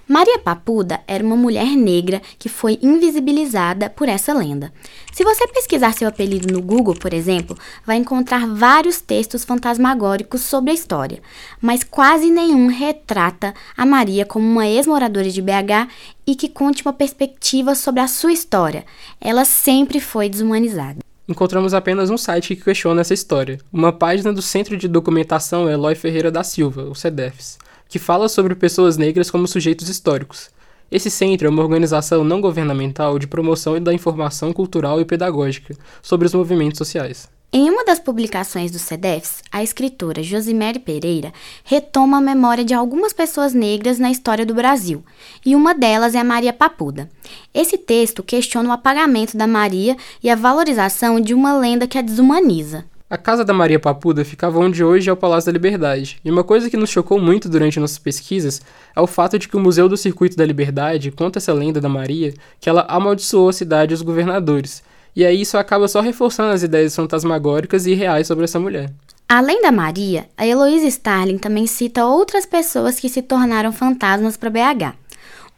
Maria 0.08 0.38
Papuda 0.38 1.02
era 1.08 1.24
uma 1.24 1.36
mulher 1.36 1.76
negra 1.76 2.22
que 2.38 2.48
foi 2.48 2.78
invisibilizada 2.80 3.90
por 3.90 4.08
essa 4.08 4.34
lenda. 4.34 4.72
Se 5.12 5.24
você 5.24 5.48
pesquisar 5.48 5.94
seu 5.94 6.08
apelido 6.08 6.54
no 6.54 6.62
Google, 6.62 6.94
por 6.94 7.12
exemplo, 7.12 7.58
vai 7.84 7.98
encontrar 7.98 8.46
vários 8.46 9.02
textos 9.02 9.44
fantasmagóricos 9.44 10.42
sobre 10.42 10.70
a 10.70 10.74
história, 10.76 11.24
mas 11.60 11.84
quase 11.84 12.30
nenhum 12.30 12.68
retrata 12.68 13.52
a 13.76 13.84
Maria 13.84 14.28
como 14.28 14.46
uma 14.48 14.68
ex-moradora 14.68 15.30
de 15.32 15.42
BH 15.42 15.90
e 16.28 16.36
que 16.36 16.50
conte 16.50 16.84
uma 16.84 16.94
perspectiva 16.94 17.74
sobre 17.74 18.02
a 18.02 18.08
sua 18.08 18.32
história. 18.32 18.86
Ela 19.20 19.44
sempre 19.44 20.00
foi 20.00 20.30
desumanizada 20.30 21.00
encontramos 21.28 21.74
apenas 21.74 22.12
um 22.12 22.18
site 22.20 22.56
que 22.56 22.64
questiona 22.64 23.02
essa 23.02 23.14
história, 23.14 23.58
uma 23.74 23.92
página 23.92 24.32
do 24.32 24.44
Centro 24.44 24.78
de 24.78 24.88
Documentação 24.88 25.68
Eloy 25.68 25.96
Ferreira 25.96 26.30
da 26.30 26.44
Silva, 26.44 26.84
o 26.84 26.94
CEDEFS, 26.94 27.58
que 27.88 28.00
fala 28.00 28.27
sobre 28.27 28.56
pessoas 28.56 28.98
negras 28.98 29.32
como 29.32 29.48
sujeitos 29.48 29.89
históricos. 29.89 30.50
Esse 30.92 31.10
centro 31.10 31.48
é 31.48 31.50
uma 31.50 31.63
organização 31.63 32.24
não 32.24 32.39
governamental 32.39 33.18
de 33.18 33.27
promoção 33.27 33.82
da 33.82 33.94
informação 33.94 34.54
cultural 34.54 35.01
e 35.01 35.06
pedagógica 35.06 35.75
sobre 36.01 36.27
os 36.27 36.34
movimentos 36.34 36.77
sociais. 36.77 37.27
Em 37.58 37.70
uma 37.70 37.86
das 37.86 38.00
publicações 38.00 38.70
do 38.70 38.77
CEDEFS, 38.77 39.42
a 39.50 39.63
escritora 39.63 40.22
Josimere 40.22 40.77
Pereira 40.77 41.32
retoma 41.63 42.18
a 42.18 42.22
memória 42.22 42.65
de 42.65 42.74
algumas 42.74 43.13
pessoas 43.13 43.54
negras 43.54 43.98
na 43.98 44.12
história 44.12 44.46
do 44.46 44.54
Brasil, 44.54 45.06
e 45.46 45.56
uma 45.56 45.74
delas 45.74 46.15
é 46.15 46.20
a 46.20 46.24
Maria 46.24 46.51
Papuda. 46.51 47.10
Esse 47.54 47.77
texto 47.77 48.22
questiona 48.22 48.70
o 48.70 48.74
apagamento 48.74 49.38
da 49.38 49.48
Maria 49.48 49.96
e 50.22 50.30
a 50.30 50.36
valorização 50.36 51.20
de 51.20 51.34
uma 51.34 51.58
lenda 51.58 51.88
que 51.88 51.98
a 51.98 52.01
desumaniza. 52.01 52.84
A 53.08 53.18
casa 53.18 53.46
da 53.46 53.54
Maria 53.54 53.80
Papuda 53.80 54.26
ficava 54.26 54.58
onde 54.58 54.84
hoje 54.84 55.12
é 55.12 55.14
o 55.14 55.16
Palácio 55.16 55.46
da 55.46 55.54
Liberdade, 55.54 56.20
e 56.26 56.32
uma 56.32 56.44
coisa 56.44 56.72
que 56.72 56.76
nos 56.76 56.90
chocou 56.90 57.20
muito 57.20 57.48
durante 57.48 57.80
nossas 57.80 58.00
pesquisas 58.00 58.64
é 58.96 59.00
o 59.00 59.06
fato 59.06 59.38
de 59.38 59.48
que 59.48 59.56
o 59.56 59.60
Museu 59.60 59.88
do 59.88 59.96
Circuito 59.96 60.36
da 60.36 60.44
Liberdade 60.44 61.12
conta 61.12 61.38
essa 61.38 61.54
lenda 61.54 61.80
da 61.80 61.88
Maria 61.88 62.34
que 62.60 62.68
ela 62.68 62.84
amaldiçoou 62.90 63.50
a 63.50 63.54
cidade 63.54 63.94
e 63.94 63.96
os 63.96 64.02
governadores, 64.02 64.82
e 65.16 65.24
aí 65.24 65.40
isso 65.40 65.56
acaba 65.56 65.88
só 65.88 66.02
reforçando 66.02 66.52
as 66.52 66.64
ideias 66.64 66.96
fantasmagóricas 66.96 67.86
e 67.86 67.94
reais 67.94 68.26
sobre 68.26 68.46
essa 68.46 68.60
mulher. 68.60 68.92
Além 69.30 69.62
da 69.62 69.72
Maria, 69.72 70.26
a 70.36 70.48
Heloísa 70.48 70.88
Starling 70.88 71.38
também 71.38 71.68
cita 71.68 72.08
outras 72.08 72.48
pessoas 72.48 73.00
que 73.00 73.08
se 73.08 73.22
tornaram 73.22 73.72
fantasmas 73.72 74.36
para 74.36 74.50
BH. 74.50 74.96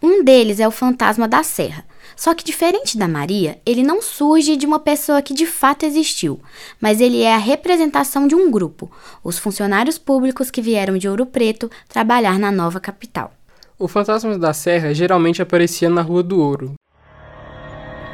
Um 0.04 0.22
deles 0.22 0.60
é 0.60 0.68
o 0.68 0.72
fantasma 0.72 1.30
da 1.30 1.44
Serra. 1.44 1.86
Só 2.18 2.34
que 2.34 2.44
diferente 2.44 2.98
da 2.98 3.08
Maria, 3.08 3.60
ele 3.64 3.84
não 3.84 4.02
surge 4.02 4.58
de 4.58 4.66
uma 4.66 4.80
pessoa 4.80 5.22
que 5.22 5.36
de 5.36 5.46
fato 5.46 5.86
existiu, 5.86 6.40
mas 6.82 7.00
ele 7.00 7.22
é 7.22 7.36
a 7.36 7.38
representação 7.38 8.28
de 8.28 8.34
um 8.34 8.50
grupo, 8.50 8.92
os 9.24 9.38
funcionários 9.38 10.00
públicos 10.00 10.50
que 10.50 10.60
vieram 10.60 10.98
de 10.98 11.08
Ouro 11.08 11.28
Preto 11.28 11.70
trabalhar 11.88 12.40
na 12.40 12.52
nova 12.52 12.80
capital. 12.80 13.32
O 13.78 13.88
fantasma 13.88 14.36
da 14.36 14.52
Serra 14.52 14.96
geralmente 14.96 15.44
aparecia 15.44 15.92
na 15.92 16.02
Rua 16.02 16.24
do 16.24 16.40
Ouro, 16.40 16.74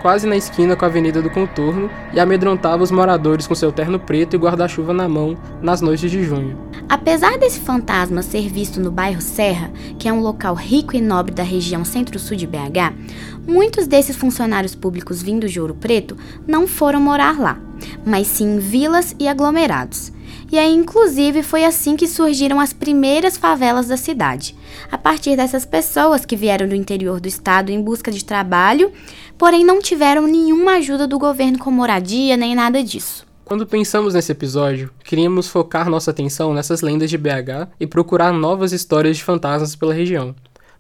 quase 0.04 0.28
na 0.28 0.36
esquina 0.36 0.76
com 0.76 0.84
a 0.84 0.90
Avenida 0.90 1.22
do 1.22 1.30
Contorno, 1.30 1.90
e 2.14 2.20
amedrontava 2.20 2.84
os 2.84 2.92
moradores 2.92 3.48
com 3.48 3.56
seu 3.56 3.72
terno 3.72 3.98
preto 3.98 4.36
e 4.36 4.38
guarda-chuva 4.38 4.94
na 4.94 5.08
mão 5.08 5.38
nas 5.62 5.80
noites 5.80 6.12
de 6.12 6.22
junho. 6.26 6.60
Apesar 6.90 7.38
desse 7.38 7.62
fantasma 7.62 8.22
ser 8.22 8.50
visto 8.50 8.82
no 8.82 8.92
bairro 8.92 9.22
Serra, 9.22 9.72
que 9.98 10.10
é 10.10 10.12
um 10.12 10.20
local 10.20 10.54
rico 10.56 10.94
e 10.94 11.00
nobre 11.00 11.34
da 11.34 11.42
região 11.42 11.86
centro-sul 11.86 12.36
de 12.36 12.46
BH, 12.46 13.33
muitos 13.48 13.88
desses 13.88 14.16
funcionários 14.16 14.76
públicos 14.76 15.22
vindos 15.22 15.52
de 15.52 15.60
Ouro 15.60 15.76
Preto 15.76 16.18
não 16.48 16.68
foram 16.68 17.00
morar 17.00 17.40
lá, 17.40 17.60
mas 18.06 18.28
sim 18.28 18.56
em 18.56 18.60
vilas 18.60 19.16
e 19.20 19.28
aglomerados. 19.28 20.12
E 20.52 20.58
aí, 20.60 20.74
inclusive, 20.74 21.42
foi 21.42 21.66
assim 21.66 21.96
que 21.96 22.08
surgiram 22.08 22.60
as 22.60 22.74
primeiras 22.74 23.38
favelas 23.38 23.88
da 23.88 23.98
cidade, 23.98 24.56
a 24.92 24.98
partir 24.98 25.36
dessas 25.36 25.66
pessoas 25.66 26.26
que 26.26 26.36
vieram 26.36 26.68
do 26.68 26.76
interior 26.76 27.20
do 27.20 27.28
estado 27.28 27.72
em 27.72 27.82
busca 27.82 28.12
de 28.12 28.24
trabalho, 28.24 28.92
porém 29.38 29.66
não 29.66 29.82
tiveram 29.82 30.28
nenhuma 30.28 30.74
ajuda 30.74 31.08
do 31.08 31.18
governo 31.18 31.58
com 31.58 31.72
moradia 31.72 32.38
nem 32.38 32.54
nada 32.54 32.84
disso. 32.84 33.26
Quando 33.44 33.68
pensamos 33.68 34.14
nesse 34.14 34.32
episódio, 34.32 34.90
queríamos 35.04 35.48
focar 35.48 35.90
nossa 35.90 36.12
atenção 36.12 36.54
nessas 36.54 36.82
lendas 36.82 37.10
de 37.10 37.18
BH 37.18 37.68
e 37.80 37.86
procurar 37.86 38.32
novas 38.32 38.72
histórias 38.72 39.18
de 39.18 39.24
fantasmas 39.24 39.76
pela 39.76 39.94
região. 39.94 40.34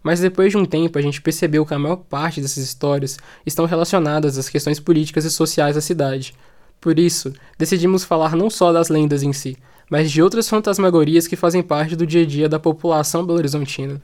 Mas 0.03 0.19
depois 0.19 0.51
de 0.51 0.57
um 0.57 0.65
tempo, 0.65 0.99
a 0.99 1.01
gente 1.01 1.21
percebeu 1.21 1.65
que 1.65 1.73
a 1.73 1.79
maior 1.79 1.95
parte 1.95 2.41
dessas 2.41 2.63
histórias 2.63 3.17
estão 3.45 3.65
relacionadas 3.65 4.37
às 4.37 4.49
questões 4.49 4.79
políticas 4.79 5.23
e 5.23 5.31
sociais 5.31 5.75
da 5.75 5.81
cidade. 5.81 6.35
Por 6.81 6.99
isso, 6.99 7.31
decidimos 7.57 8.03
falar 8.03 8.35
não 8.35 8.49
só 8.49 8.73
das 8.73 8.89
lendas 8.89 9.23
em 9.23 9.31
si, 9.31 9.57
mas 9.89 10.11
de 10.11 10.21
outras 10.21 10.49
fantasmagorias 10.49 11.25
que 11.25 11.37
fazem 11.37 11.63
parte 11.63 11.95
do 11.95 12.05
dia 12.05 12.23
a 12.23 12.25
dia 12.25 12.49
da 12.49 12.59
população 12.59 13.25
belo-horizontina. 13.25 14.01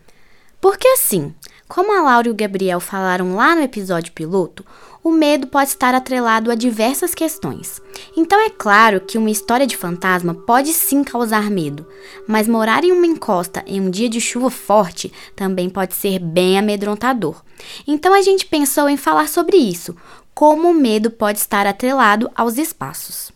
Porque 0.62 0.88
assim, 0.88 1.34
como 1.68 1.98
a 1.98 2.02
Laura 2.02 2.28
e 2.28 2.32
o 2.32 2.36
Gabriel 2.36 2.80
falaram 2.80 3.36
lá 3.36 3.56
no 3.56 3.62
episódio 3.62 4.14
piloto, 4.14 4.66
o 5.04 5.12
medo 5.12 5.48
pode 5.48 5.70
estar 5.70 5.94
atrelado 5.94 6.52
a 6.52 6.56
diversas 6.56 7.16
questões. 7.16 7.82
Então 8.16 8.40
é 8.46 8.50
claro 8.50 9.02
que 9.02 9.18
uma 9.18 9.30
história 9.30 9.66
de 9.66 9.78
fantasma 9.78 10.34
pode 10.34 10.74
sim 10.74 11.04
causar 11.04 11.50
medo, 11.50 11.88
mas 12.28 12.48
morar 12.48 12.84
em 12.84 12.92
uma 12.92 13.06
encosta 13.06 13.64
em 13.66 13.80
um 13.80 13.90
dia 13.90 14.10
de 14.10 14.20
chuva 14.20 14.50
forte 14.50 15.12
também 15.36 15.70
pode 15.70 15.94
ser 15.94 16.20
bem 16.20 16.60
amedrontador. 16.60 17.42
Então 17.88 18.14
a 18.14 18.22
gente 18.22 18.46
pensou 18.46 18.90
em 18.90 18.98
falar 18.98 19.30
sobre 19.30 19.58
isso, 19.58 19.96
como 20.34 20.70
o 20.70 20.74
medo 20.74 21.10
pode 21.10 21.40
estar 21.40 21.66
atrelado 21.66 22.30
aos 22.36 22.58
espaços. 22.58 23.32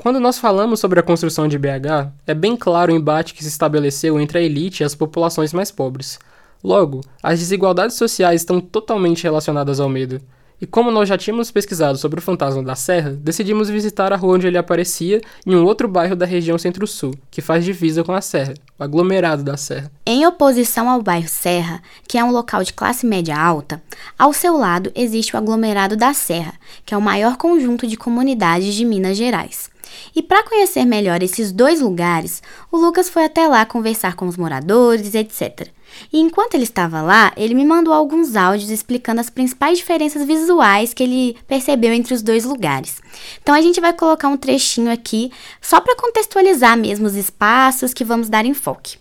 Quando 0.00 0.18
nós 0.18 0.38
falamos 0.38 0.80
sobre 0.80 0.98
a 0.98 1.02
construção 1.02 1.46
de 1.46 1.56
BH, 1.56 2.10
é 2.26 2.34
bem 2.34 2.56
claro 2.56 2.92
o 2.92 2.96
embate 2.96 3.32
que 3.32 3.42
se 3.42 3.48
estabeleceu 3.48 4.18
entre 4.18 4.38
a 4.38 4.42
elite 4.42 4.82
e 4.82 4.84
as 4.84 4.94
populações 4.94 5.52
mais 5.52 5.70
pobres. 5.70 6.18
Logo, 6.62 7.02
as 7.22 7.38
desigualdades 7.38 7.96
sociais 7.96 8.40
estão 8.40 8.60
totalmente 8.60 9.22
relacionadas 9.22 9.78
ao 9.78 9.88
medo. 9.88 10.20
E 10.60 10.66
como 10.66 10.90
nós 10.90 11.08
já 11.08 11.18
tínhamos 11.18 11.50
pesquisado 11.50 11.98
sobre 11.98 12.20
o 12.20 12.22
fantasma 12.22 12.62
da 12.62 12.74
Serra, 12.74 13.10
decidimos 13.10 13.68
visitar 13.68 14.12
a 14.12 14.16
rua 14.16 14.36
onde 14.36 14.46
ele 14.46 14.56
aparecia 14.56 15.20
em 15.44 15.54
um 15.54 15.64
outro 15.64 15.88
bairro 15.88 16.14
da 16.14 16.24
região 16.24 16.56
Centro-Sul, 16.56 17.14
que 17.30 17.42
faz 17.42 17.64
divisa 17.64 18.04
com 18.04 18.12
a 18.12 18.20
Serra, 18.20 18.54
o 18.78 18.82
aglomerado 18.82 19.42
da 19.42 19.56
Serra. 19.56 19.90
Em 20.06 20.26
oposição 20.26 20.88
ao 20.88 21.02
bairro 21.02 21.28
Serra, 21.28 21.82
que 22.06 22.16
é 22.16 22.24
um 22.24 22.30
local 22.30 22.62
de 22.62 22.72
classe 22.72 23.04
média 23.04 23.36
alta, 23.36 23.82
ao 24.18 24.32
seu 24.32 24.56
lado 24.56 24.92
existe 24.94 25.34
o 25.34 25.38
aglomerado 25.38 25.96
da 25.96 26.14
Serra, 26.14 26.54
que 26.86 26.94
é 26.94 26.96
o 26.96 27.02
maior 27.02 27.36
conjunto 27.36 27.86
de 27.86 27.96
comunidades 27.96 28.74
de 28.74 28.84
Minas 28.84 29.16
Gerais. 29.16 29.68
E 30.14 30.22
para 30.22 30.42
conhecer 30.44 30.84
melhor 30.84 31.22
esses 31.22 31.52
dois 31.52 31.80
lugares, 31.80 32.42
o 32.70 32.76
Lucas 32.76 33.08
foi 33.08 33.24
até 33.24 33.46
lá 33.46 33.64
conversar 33.66 34.14
com 34.14 34.26
os 34.26 34.36
moradores, 34.36 35.14
etc. 35.14 35.68
E 36.12 36.20
enquanto 36.20 36.54
ele 36.54 36.64
estava 36.64 37.02
lá, 37.02 37.32
ele 37.36 37.54
me 37.54 37.64
mandou 37.64 37.92
alguns 37.92 38.36
áudios 38.36 38.70
explicando 38.70 39.20
as 39.20 39.30
principais 39.30 39.78
diferenças 39.78 40.24
visuais 40.26 40.94
que 40.94 41.02
ele 41.02 41.36
percebeu 41.46 41.92
entre 41.92 42.14
os 42.14 42.22
dois 42.22 42.44
lugares. 42.44 43.00
Então 43.42 43.54
a 43.54 43.60
gente 43.60 43.80
vai 43.80 43.92
colocar 43.92 44.28
um 44.28 44.36
trechinho 44.36 44.92
aqui 44.92 45.30
só 45.60 45.80
para 45.80 45.96
contextualizar 45.96 46.76
mesmo 46.76 47.06
os 47.06 47.14
espaços 47.14 47.94
que 47.94 48.04
vamos 48.04 48.28
dar 48.28 48.44
enfoque. 48.44 48.98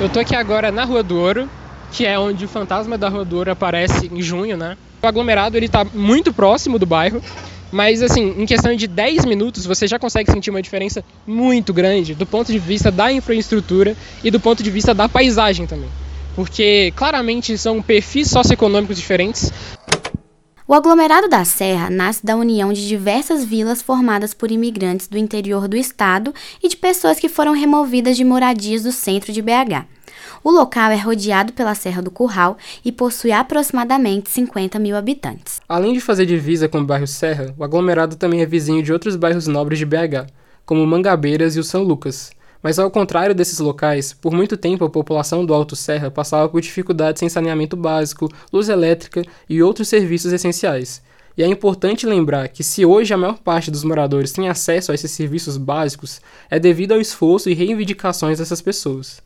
Eu 0.00 0.08
tô 0.08 0.18
aqui 0.20 0.34
agora 0.34 0.72
na 0.72 0.84
Rua 0.84 1.02
do 1.02 1.16
Ouro, 1.16 1.48
que 1.92 2.04
é 2.04 2.18
onde 2.18 2.44
o 2.44 2.48
fantasma 2.48 2.98
da 2.98 3.08
Rua 3.08 3.24
do 3.24 3.36
Ouro 3.36 3.52
aparece 3.52 4.10
em 4.12 4.20
junho, 4.20 4.56
né? 4.56 4.76
O 5.00 5.06
aglomerado 5.06 5.56
ele 5.56 5.68
tá 5.68 5.84
muito 5.84 6.32
próximo 6.32 6.78
do 6.78 6.86
bairro 6.86 7.22
mas, 7.74 8.00
assim, 8.02 8.36
em 8.38 8.46
questão 8.46 8.72
de 8.76 8.86
10 8.86 9.24
minutos, 9.24 9.66
você 9.66 9.88
já 9.88 9.98
consegue 9.98 10.30
sentir 10.30 10.48
uma 10.48 10.62
diferença 10.62 11.04
muito 11.26 11.74
grande 11.74 12.14
do 12.14 12.24
ponto 12.24 12.52
de 12.52 12.58
vista 12.60 12.88
da 12.88 13.10
infraestrutura 13.10 13.96
e 14.22 14.30
do 14.30 14.38
ponto 14.38 14.62
de 14.62 14.70
vista 14.70 14.94
da 14.94 15.08
paisagem 15.08 15.66
também. 15.66 15.88
Porque 16.36 16.92
claramente 16.94 17.58
são 17.58 17.82
perfis 17.82 18.30
socioeconômicos 18.30 18.96
diferentes. 18.96 19.52
O 20.68 20.72
aglomerado 20.72 21.28
da 21.28 21.44
Serra 21.44 21.90
nasce 21.90 22.24
da 22.24 22.36
união 22.36 22.72
de 22.72 22.86
diversas 22.86 23.44
vilas 23.44 23.82
formadas 23.82 24.32
por 24.32 24.52
imigrantes 24.52 25.08
do 25.08 25.18
interior 25.18 25.66
do 25.66 25.76
estado 25.76 26.32
e 26.62 26.68
de 26.68 26.76
pessoas 26.76 27.18
que 27.18 27.28
foram 27.28 27.52
removidas 27.54 28.16
de 28.16 28.22
moradias 28.22 28.84
do 28.84 28.92
centro 28.92 29.32
de 29.32 29.42
BH. 29.42 29.84
O 30.46 30.50
local 30.50 30.90
é 30.90 30.96
rodeado 30.96 31.54
pela 31.54 31.74
Serra 31.74 32.02
do 32.02 32.10
Curral 32.10 32.58
e 32.84 32.92
possui 32.92 33.32
aproximadamente 33.32 34.28
50 34.28 34.78
mil 34.78 34.94
habitantes. 34.94 35.58
Além 35.66 35.94
de 35.94 36.02
fazer 36.02 36.26
divisa 36.26 36.68
com 36.68 36.80
o 36.80 36.84
bairro 36.84 37.06
Serra, 37.06 37.54
o 37.56 37.64
aglomerado 37.64 38.14
também 38.14 38.42
é 38.42 38.46
vizinho 38.46 38.82
de 38.82 38.92
outros 38.92 39.16
bairros 39.16 39.46
nobres 39.46 39.78
de 39.78 39.86
BH, 39.86 40.26
como 40.66 40.86
Mangabeiras 40.86 41.56
e 41.56 41.60
o 41.60 41.64
São 41.64 41.82
Lucas. 41.82 42.30
Mas 42.62 42.78
ao 42.78 42.90
contrário 42.90 43.34
desses 43.34 43.58
locais, 43.58 44.12
por 44.12 44.34
muito 44.34 44.54
tempo 44.54 44.84
a 44.84 44.90
população 44.90 45.46
do 45.46 45.54
Alto 45.54 45.74
Serra 45.74 46.10
passava 46.10 46.46
por 46.46 46.60
dificuldades 46.60 47.22
em 47.22 47.28
saneamento 47.30 47.74
básico, 47.74 48.28
luz 48.52 48.68
elétrica 48.68 49.22
e 49.48 49.62
outros 49.62 49.88
serviços 49.88 50.30
essenciais. 50.30 51.00
E 51.38 51.42
é 51.42 51.46
importante 51.46 52.04
lembrar 52.04 52.48
que 52.48 52.62
se 52.62 52.84
hoje 52.84 53.14
a 53.14 53.16
maior 53.16 53.38
parte 53.38 53.70
dos 53.70 53.82
moradores 53.82 54.30
tem 54.30 54.50
acesso 54.50 54.92
a 54.92 54.94
esses 54.94 55.10
serviços 55.10 55.56
básicos, 55.56 56.20
é 56.50 56.60
devido 56.60 56.92
ao 56.92 57.00
esforço 57.00 57.48
e 57.48 57.54
reivindicações 57.54 58.38
dessas 58.40 58.60
pessoas. 58.60 59.24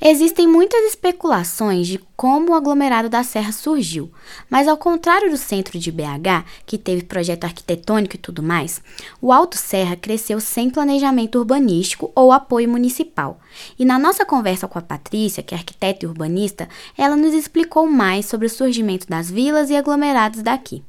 Existem 0.00 0.46
muitas 0.46 0.78
especulações 0.84 1.86
de 1.86 1.98
como 2.14 2.52
o 2.52 2.54
aglomerado 2.54 3.08
da 3.08 3.22
Serra 3.22 3.50
surgiu, 3.50 4.10
mas 4.48 4.68
ao 4.68 4.76
contrário 4.76 5.30
do 5.30 5.38
centro 5.38 5.78
de 5.78 5.90
BH, 5.90 6.44
que 6.66 6.76
teve 6.76 7.02
projeto 7.02 7.44
arquitetônico 7.44 8.14
e 8.14 8.18
tudo 8.18 8.42
mais, 8.42 8.82
o 9.22 9.32
Alto 9.32 9.56
Serra 9.56 9.96
cresceu 9.96 10.38
sem 10.38 10.68
planejamento 10.68 11.38
urbanístico 11.38 12.12
ou 12.14 12.30
apoio 12.30 12.68
municipal. 12.68 13.40
E 13.78 13.86
na 13.86 13.98
nossa 13.98 14.24
conversa 14.26 14.68
com 14.68 14.78
a 14.78 14.82
Patrícia, 14.82 15.42
que 15.42 15.54
é 15.54 15.58
arquiteta 15.58 16.04
e 16.04 16.08
urbanista, 16.08 16.68
ela 16.96 17.16
nos 17.16 17.32
explicou 17.32 17.86
mais 17.86 18.26
sobre 18.26 18.46
o 18.46 18.50
surgimento 18.50 19.08
das 19.08 19.30
vilas 19.30 19.70
e 19.70 19.76
aglomerados 19.76 20.42
daqui. 20.42 20.84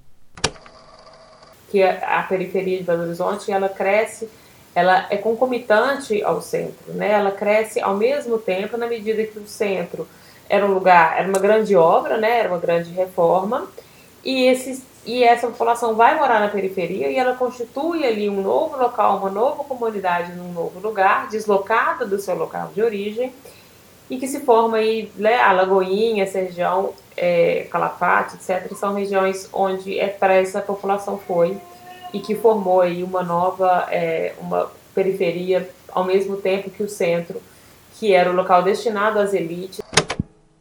Que 1.71 1.81
a 1.81 2.23
periferia 2.23 2.77
de 2.77 2.83
Belo 2.83 3.03
Horizonte 3.03 3.51
ela 3.51 3.69
cresce 3.69 4.29
ela 4.77 5.07
é 5.10 5.17
concomitante 5.17 6.22
ao 6.22 6.39
centro, 6.39 6.93
né? 6.93 7.13
Ela 7.13 7.31
cresce 7.31 7.81
ao 7.81 7.96
mesmo 7.96 8.38
tempo 8.38 8.77
na 8.77 8.86
medida 8.86 9.24
que 9.24 9.39
o 9.39 9.48
centro 9.48 10.07
era 10.48 10.63
um 10.63 10.72
lugar, 10.72 11.17
era 11.17 11.27
uma 11.27 11.39
grande 11.39 11.75
obra, 11.75 12.15
né? 12.15 12.41
Era 12.41 12.50
uma 12.50 12.60
grande 12.60 12.91
reforma 12.91 13.67
e 14.24 14.46
esses 14.46 14.84
e 15.03 15.24
essa 15.24 15.48
população 15.48 15.96
vai 15.96 16.15
morar 16.15 16.39
na 16.39 16.50
periferia 16.50 17.10
e 17.10 17.15
ela 17.15 17.34
constitui 17.34 18.05
ali 18.05 18.29
um 18.29 18.39
novo 18.39 18.77
local, 18.77 19.17
uma 19.17 19.31
nova 19.31 19.63
comunidade 19.63 20.34
num 20.34 20.53
novo 20.53 20.79
lugar, 20.79 21.27
deslocada 21.27 22.05
do 22.05 22.19
seu 22.19 22.36
local 22.36 22.69
de 22.75 22.84
origem 22.84 23.34
e 24.07 24.19
que 24.19 24.27
se 24.27 24.41
forma 24.41 24.77
aí, 24.77 25.12
né, 25.15 25.39
a 25.39 25.53
Lagoinha, 25.53 26.22
essa 26.22 26.38
região, 26.38 26.93
é, 27.15 27.65
Calafate, 27.72 28.36
etc., 28.36 28.72
são 28.75 28.93
regiões 28.93 29.50
onde 29.51 29.98
é 29.98 30.07
para 30.07 30.36
essa 30.36 30.62
população 30.62 31.17
foi 31.17 31.57
e 32.13 32.19
que 32.19 32.35
formou 32.35 32.81
aí 32.81 33.03
uma 33.03 33.23
nova 33.23 33.87
é, 33.91 34.33
uma 34.39 34.71
periferia 34.93 35.69
ao 35.91 36.03
mesmo 36.03 36.37
tempo 36.37 36.69
que 36.69 36.83
o 36.83 36.89
centro, 36.89 37.41
que 37.99 38.13
era 38.13 38.31
o 38.31 38.35
local 38.35 38.63
destinado 38.63 39.19
às 39.19 39.33
elites. 39.33 39.81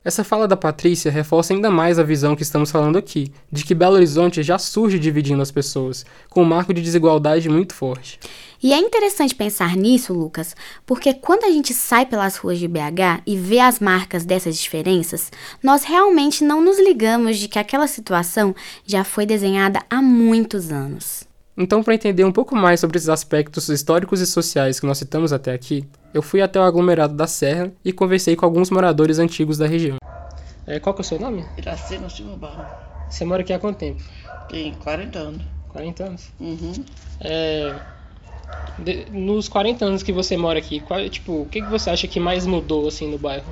Essa 0.06 0.22
fala 0.22 0.46
da 0.46 0.56
Patrícia 0.56 1.10
reforça 1.10 1.52
ainda 1.52 1.68
mais 1.68 1.98
a 1.98 2.04
visão 2.04 2.36
que 2.36 2.44
estamos 2.44 2.70
falando 2.70 2.96
aqui, 2.96 3.32
de 3.50 3.64
que 3.64 3.74
Belo 3.74 3.96
Horizonte 3.96 4.40
já 4.40 4.56
surge 4.56 5.00
dividindo 5.00 5.42
as 5.42 5.50
pessoas, 5.50 6.06
com 6.30 6.42
um 6.42 6.46
marco 6.46 6.72
de 6.72 6.80
desigualdade 6.80 7.48
muito 7.48 7.74
forte. 7.74 8.20
E 8.62 8.72
é 8.72 8.78
interessante 8.78 9.34
pensar 9.34 9.76
nisso, 9.76 10.12
Lucas, 10.12 10.54
porque 10.86 11.12
quando 11.12 11.42
a 11.42 11.50
gente 11.50 11.74
sai 11.74 12.06
pelas 12.06 12.36
ruas 12.36 12.60
de 12.60 12.68
BH 12.68 13.22
e 13.26 13.36
vê 13.36 13.58
as 13.58 13.80
marcas 13.80 14.24
dessas 14.24 14.56
diferenças, 14.56 15.32
nós 15.60 15.82
realmente 15.82 16.44
não 16.44 16.62
nos 16.62 16.78
ligamos 16.78 17.36
de 17.36 17.48
que 17.48 17.58
aquela 17.58 17.88
situação 17.88 18.54
já 18.86 19.02
foi 19.02 19.26
desenhada 19.26 19.80
há 19.90 20.00
muitos 20.00 20.70
anos. 20.70 21.25
Então, 21.58 21.82
para 21.82 21.94
entender 21.94 22.22
um 22.22 22.32
pouco 22.32 22.54
mais 22.54 22.80
sobre 22.80 22.98
esses 22.98 23.08
aspectos 23.08 23.70
históricos 23.70 24.20
e 24.20 24.26
sociais 24.26 24.78
que 24.78 24.84
nós 24.84 24.98
citamos 24.98 25.32
até 25.32 25.54
aqui, 25.54 25.88
eu 26.12 26.20
fui 26.20 26.42
até 26.42 26.60
o 26.60 26.62
aglomerado 26.62 27.14
da 27.14 27.26
Serra 27.26 27.72
e 27.82 27.94
conversei 27.94 28.36
com 28.36 28.44
alguns 28.44 28.68
moradores 28.68 29.18
antigos 29.18 29.56
da 29.56 29.66
região. 29.66 29.96
É, 30.66 30.78
qual 30.78 30.94
que 30.94 31.00
é 31.00 31.04
o 31.04 31.04
seu 31.04 31.18
nome? 31.18 31.46
Iracema 31.56 32.10
Silva 32.10 32.36
Barro. 32.36 32.66
Você 33.08 33.24
mora 33.24 33.40
aqui 33.40 33.54
há 33.54 33.58
quanto 33.58 33.78
tempo? 33.78 34.02
Tem 34.50 34.74
40 34.74 35.18
anos. 35.18 35.42
40 35.70 36.04
anos? 36.04 36.28
Uhum. 36.38 36.84
É, 37.20 37.74
de, 38.78 39.06
nos 39.10 39.48
40 39.48 39.82
anos 39.82 40.02
que 40.02 40.12
você 40.12 40.36
mora 40.36 40.58
aqui, 40.58 40.80
qual, 40.80 41.08
tipo, 41.08 41.40
o 41.42 41.46
que, 41.46 41.62
que 41.62 41.70
você 41.70 41.88
acha 41.88 42.06
que 42.06 42.20
mais 42.20 42.44
mudou 42.44 42.86
assim 42.86 43.10
no 43.10 43.16
bairro? 43.16 43.50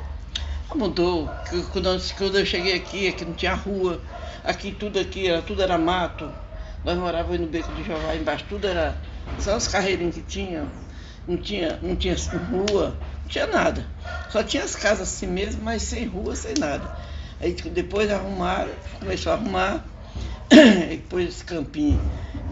Mudou. 0.75 1.31
Quando, 1.73 2.15
quando 2.19 2.39
eu 2.39 2.45
cheguei 2.45 2.75
aqui, 2.75 3.09
aqui 3.09 3.25
não 3.25 3.33
tinha 3.33 3.55
rua. 3.55 3.99
Aqui 4.43 4.73
tudo 4.73 4.99
aqui, 4.99 5.27
era, 5.27 5.41
tudo 5.41 5.63
era 5.63 5.79
mato 5.79 6.31
nós 6.85 6.99
morávamos 6.99 7.41
no 7.41 7.47
Beco 7.47 7.73
do 7.73 7.83
Jeová, 7.83 8.15
embaixo 8.15 8.45
tudo 8.49 8.67
era 8.67 8.95
só 9.41 9.57
os 9.57 9.67
carreirinhos 9.67 10.15
que 10.15 10.23
tinha, 10.23 10.67
não 11.27 11.37
tinha, 11.39 11.79
não 11.83 11.97
tinha 11.97 12.15
rua, 12.51 12.95
não 13.23 13.29
tinha 13.29 13.47
nada. 13.47 13.87
Só 14.29 14.43
tinha 14.43 14.63
as 14.63 14.77
casas 14.77 15.09
assim 15.09 15.27
mesmo, 15.27 15.63
mas 15.63 15.83
sem 15.83 16.05
rua, 16.07 16.37
sem 16.37 16.55
nada. 16.59 16.85
Aí 17.41 17.53
depois 17.53 18.11
arrumaram, 18.11 18.71
começou 19.01 19.33
a 19.33 19.37
arrumar, 19.37 19.85
depois 20.91 21.29
esse 21.29 21.45
campinho, 21.45 22.01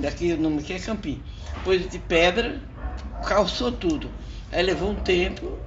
daqui 0.00 0.32
o 0.32 0.38
nome 0.38 0.60
aqui 0.60 0.72
é 0.72 0.78
campinho, 0.78 1.22
depois 1.56 1.88
de 1.88 1.98
pedra, 1.98 2.58
calçou 3.22 3.70
tudo. 3.70 4.10
Aí 4.50 4.62
levou 4.62 4.90
um 4.90 4.94
tempo, 4.94 5.58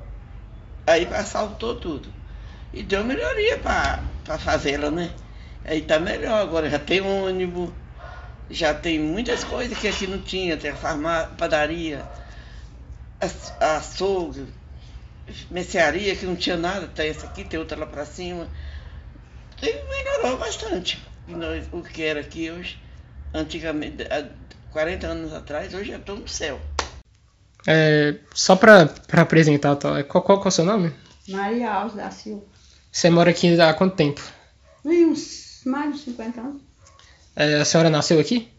aí 0.88 1.07
assaltou 1.13 1.75
tudo. 1.75 2.10
E 2.74 2.81
deu 2.81 3.03
melhoria 3.03 3.57
para 3.60 4.00
a 4.27 4.38
favela, 4.38 4.89
né? 4.89 5.12
Aí 5.63 5.81
tá 5.81 6.00
melhor, 6.00 6.41
agora 6.41 6.69
já 6.69 6.77
tem 6.77 7.01
ônibus, 7.01 7.69
já 8.50 8.74
tem 8.74 9.00
muitas 9.00 9.44
coisas 9.44 9.78
que 9.78 9.88
aqui 9.88 10.08
não 10.08 10.22
tinha, 10.22 10.58
tem 10.58 10.72
a 10.72 10.75
farmácia, 10.75 11.30
padaria, 11.38 12.06
açougue, 13.60 14.46
mercearia 15.50 16.16
que 16.16 16.25
não 16.25 16.36
tinha 16.36 16.58
nada, 16.58 16.88
tem 16.88 17.10
essa 17.10 17.25
aqui, 17.25 17.44
tem 17.44 17.60
outra 17.60 17.78
lá 17.78 17.86
para 17.86 18.06
cima. 18.06 18.48
Tem, 19.60 19.74
melhorou 19.88 20.38
bastante 20.38 21.02
o 21.72 21.82
que 21.82 22.04
era 22.04 22.20
aqui 22.20 22.52
hoje, 22.52 22.78
antigamente, 23.34 24.04
há 24.04 24.30
40 24.72 25.08
anos 25.08 25.34
atrás, 25.34 25.74
hoje 25.74 25.92
é 25.92 25.98
todo 25.98 26.22
no 26.22 26.28
céu. 26.28 26.60
É, 27.68 28.16
só 28.34 28.56
para 28.56 28.94
apresentar, 29.14 29.75
qual, 29.75 30.04
qual, 30.04 30.24
qual 30.24 30.46
é 30.46 30.48
o 30.48 30.52
seu 30.52 30.66
nome? 30.66 30.94
Maria 31.28 31.72
Alves 31.72 31.96
da 31.96 32.12
Silva. 32.12 32.44
Você 32.92 33.10
mora 33.10 33.32
aqui 33.32 33.60
há 33.60 33.74
quanto 33.74 33.96
tempo? 33.96 34.22
Uns 34.84 35.62
mais 35.66 35.96
de 35.96 36.02
50 36.02 36.42
anos. 36.42 36.62
É, 37.36 37.56
a 37.56 37.65
senhora 37.65 37.89
nasceu 37.89 38.20
aqui? 38.20 38.50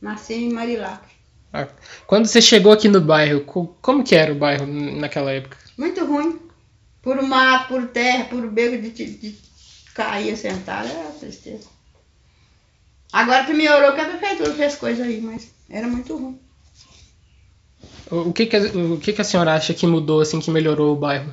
Nasci 0.00 0.34
em 0.34 0.52
Marilacre. 0.52 1.12
Ah, 1.52 1.68
quando 2.06 2.26
você 2.26 2.40
chegou 2.40 2.72
aqui 2.72 2.88
no 2.88 3.00
bairro, 3.00 3.40
como 3.42 4.04
que 4.04 4.14
era 4.14 4.32
o 4.32 4.38
bairro 4.38 4.66
naquela 4.66 5.32
época? 5.32 5.56
Muito 5.76 6.04
ruim. 6.04 6.40
Por 7.02 7.20
mato, 7.22 7.68
por 7.68 7.88
terra, 7.88 8.24
por 8.24 8.46
beco 8.50 8.80
de, 8.80 8.90
de, 8.90 9.18
de 9.18 9.38
cair 9.94 10.36
sentado, 10.36 10.88
era 10.88 11.10
tristeza. 11.10 11.68
Agora 13.12 13.44
que 13.44 13.52
melhorou 13.52 13.94
que 13.94 14.00
a 14.00 14.06
prefeitura 14.06 14.54
fez 14.54 14.76
coisa 14.76 15.04
aí, 15.04 15.20
mas 15.20 15.52
era 15.68 15.86
muito 15.86 16.16
ruim. 16.16 16.40
O 18.10 18.32
que 18.32 18.46
que, 18.46 18.56
o 18.56 18.98
que 18.98 19.12
que 19.12 19.20
a 19.20 19.24
senhora 19.24 19.54
acha 19.54 19.74
que 19.74 19.86
mudou, 19.86 20.20
assim, 20.20 20.40
que 20.40 20.50
melhorou 20.50 20.92
o 20.92 20.98
bairro? 20.98 21.32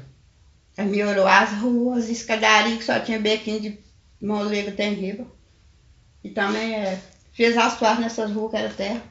Melhorou 0.78 1.28
as 1.28 1.52
ruas, 1.54 2.10
escadaria 2.10 2.78
que 2.78 2.84
só 2.84 3.00
tinha 3.00 3.20
bequinho 3.20 3.60
de 3.60 3.80
molego 4.22 4.72
tem 4.72 4.94
riba. 4.94 5.26
E 6.24 6.30
também 6.30 6.76
é, 6.76 7.02
fez 7.32 7.58
asfalto 7.58 8.02
nessas 8.02 8.32
ruas 8.32 8.52
que 8.52 8.58
era 8.58 8.70
terra. 8.70 9.02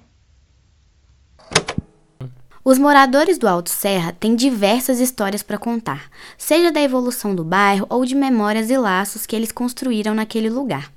Os 2.62 2.78
moradores 2.78 3.38
do 3.38 3.48
Alto 3.48 3.70
Serra 3.70 4.12
têm 4.12 4.36
diversas 4.36 5.00
histórias 5.00 5.42
para 5.42 5.56
contar, 5.56 6.10
seja 6.36 6.70
da 6.70 6.80
evolução 6.80 7.34
do 7.34 7.42
bairro 7.42 7.86
ou 7.88 8.04
de 8.04 8.14
memórias 8.14 8.68
e 8.68 8.76
laços 8.76 9.24
que 9.24 9.34
eles 9.34 9.50
construíram 9.50 10.14
naquele 10.14 10.50
lugar. 10.50 10.92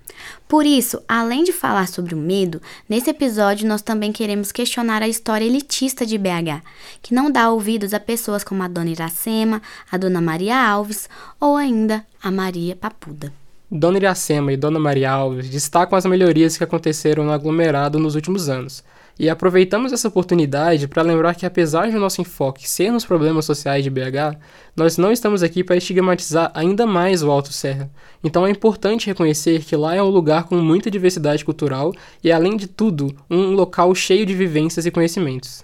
Por 0.48 0.66
isso, 0.66 1.02
além 1.08 1.44
de 1.44 1.54
falar 1.54 1.88
sobre 1.88 2.14
o 2.14 2.18
medo, 2.18 2.62
nesse 2.88 3.10
episódio 3.10 3.68
nós 3.68 3.82
também 3.82 4.12
queremos 4.12 4.52
questionar 4.52 5.02
a 5.02 5.08
história 5.08 5.46
elitista 5.46 6.06
de 6.06 6.18
BH, 6.18 6.62
que 7.02 7.14
não 7.14 7.32
dá 7.32 7.50
ouvidos 7.50 7.94
a 7.94 8.00
pessoas 8.00 8.44
como 8.44 8.62
a 8.62 8.68
Dona 8.68 8.92
Iracema, 8.92 9.62
a 9.90 9.98
Dona 9.98 10.22
Maria 10.22 10.58
Alves 10.58 11.10
ou 11.40 11.56
ainda 11.56 12.06
a 12.22 12.30
Maria 12.30 12.76
Papuda. 12.76 13.34
Dona 13.76 13.98
Iracema 13.98 14.54
e 14.54 14.58
Dona 14.58 14.80
Maria 14.80 15.10
Alves 15.10 15.50
destacam 15.50 15.98
as 15.98 16.06
melhorias 16.06 16.56
que 16.56 16.64
aconteceram 16.64 17.26
no 17.26 17.32
aglomerado 17.32 17.98
nos 17.98 18.14
últimos 18.14 18.48
anos. 18.48 18.84
E 19.18 19.28
aproveitamos 19.28 19.92
essa 19.92 20.08
oportunidade 20.08 20.88
para 20.88 21.02
lembrar 21.02 21.34
que, 21.34 21.44
apesar 21.44 21.90
de 21.90 21.98
nosso 21.98 22.22
enfoque 22.22 22.70
ser 22.70 22.92
nos 22.92 23.04
problemas 23.04 23.46
sociais 23.46 23.84
de 23.84 23.90
BH, 23.90 24.38
nós 24.76 25.00
não 25.00 25.12
estamos 25.12 25.42
aqui 25.42 25.64
para 25.64 25.76
estigmatizar 25.76 26.52
ainda 26.54 26.86
mais 26.86 27.24
o 27.24 27.32
Alto 27.32 27.52
Serra. 27.52 27.90
Então 28.24 28.46
é 28.46 28.52
importante 28.52 29.08
reconhecer 29.08 29.64
que 29.64 29.76
lá 29.76 29.96
é 29.96 30.04
um 30.04 30.10
lugar 30.10 30.44
com 30.44 30.56
muita 30.58 30.92
diversidade 30.92 31.44
cultural 31.44 31.94
e, 32.24 32.32
além 32.32 32.56
de 32.56 32.68
tudo, 32.68 33.16
um 33.28 33.54
local 33.54 33.96
cheio 33.96 34.24
de 34.24 34.36
vivências 34.36 34.86
e 34.86 34.92
conhecimentos. 34.92 35.64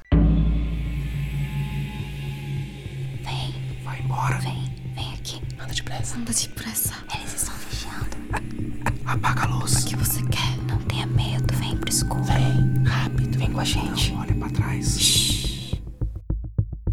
Vem. 3.21 3.53
Vai 3.83 3.99
embora. 3.99 4.39
Vem 4.39 4.58
Apaga 9.09 9.45
a 9.45 9.47
luz. 9.47 9.73
O 9.73 9.87
que 9.87 9.95
você 9.95 10.21
quer? 10.27 10.55
Não 10.67 10.77
tenha 10.83 11.07
medo, 11.07 11.51
vem 11.55 11.75
pro 11.75 11.89
escuro. 11.89 12.21
Vem, 12.25 12.83
rápido, 12.85 13.39
vem 13.39 13.51
com 13.51 13.59
a 13.59 13.63
gente. 13.63 14.11
Não, 14.11 14.21
olha 14.21 14.35
pra 14.35 14.49
trás. 14.51 14.99
Shhh. 14.99 15.81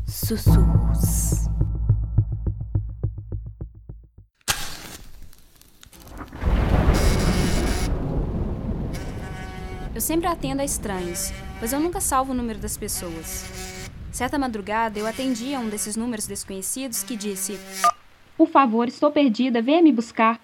Sussurros. 0.06 1.46
Eu 9.94 10.00
sempre 10.00 10.26
atendo 10.26 10.62
a 10.62 10.64
estranhos, 10.64 11.30
pois 11.58 11.74
eu 11.74 11.80
nunca 11.80 12.00
salvo 12.00 12.32
o 12.32 12.34
número 12.34 12.58
das 12.58 12.78
pessoas. 12.78 13.44
Certa 14.10 14.38
madrugada, 14.38 14.98
eu 14.98 15.06
atendi 15.06 15.54
a 15.54 15.60
um 15.60 15.68
desses 15.68 15.96
números 15.96 16.26
desconhecidos 16.26 17.02
que 17.02 17.14
disse: 17.14 17.60
Por 18.38 18.48
favor, 18.48 18.88
estou 18.88 19.10
perdida, 19.10 19.60
venha 19.60 19.82
me 19.82 19.92
buscar. 19.92 20.40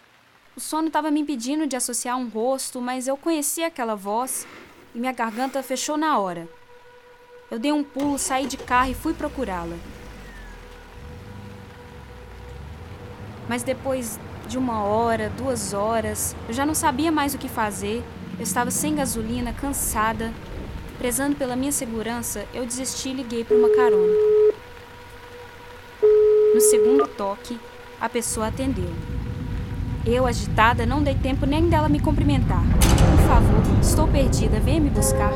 O 0.55 0.61
sono 0.61 0.89
estava 0.89 1.11
me 1.11 1.21
impedindo 1.21 1.67
de 1.67 1.77
associar 1.77 2.19
um 2.19 2.29
rosto, 2.29 2.79
mas 2.81 3.09
eu 3.09 3.17
conhecia 3.17 3.69
aquela 3.69 3.95
voz 3.95 4.47
e 4.95 4.99
minha 4.99 5.13
garganta 5.13 5.63
fechou 5.63 5.97
na 5.97 6.19
hora. 6.19 6.47
Eu 7.51 7.59
dei 7.59 7.73
um 7.73 7.83
pulo, 7.83 8.19
saí 8.19 8.47
de 8.47 8.59
carro 8.59 8.91
e 8.91 8.95
fui 8.95 9.15
procurá-la. 9.15 9.77
Mas 13.49 13.63
depois 13.63 14.21
de 14.47 14.59
uma 14.59 14.85
hora, 14.85 15.31
duas 15.31 15.73
horas, 15.73 16.37
eu 16.47 16.53
já 16.53 16.67
não 16.67 16.75
sabia 16.75 17.11
mais 17.11 17.35
o 17.35 17.39
que 17.39 17.49
fazer. 17.49 18.03
Eu 18.39 18.43
estava 18.43 18.71
sem 18.71 18.95
gasolina, 18.95 19.55
cansada. 19.55 20.33
Prezando 20.99 21.35
pela 21.35 21.57
minha 21.57 21.73
segurança, 21.73 22.47
eu 22.53 22.67
desisti 22.67 23.09
e 23.09 23.15
liguei 23.15 23.43
para 23.43 23.57
uma 23.57 23.71
carona. 23.71 24.13
No 26.55 26.61
segundo 26.61 27.09
toque, 27.09 27.59
a 27.99 28.09
pessoa 28.09 28.49
atendeu. 28.49 28.93
Eu, 30.05 30.27
agitada, 30.27 30.85
não 30.85 31.01
dei 31.01 31.15
tempo 31.15 31.47
nem 31.47 31.69
dela 31.69 31.89
me 31.89 32.01
cumprimentar. 32.01 32.63
Por 32.63 33.29
favor, 33.29 33.81
estou 33.81 34.09
perdida, 34.09 34.59
venha 34.59 34.81
me 34.81 34.91
buscar. 34.91 35.33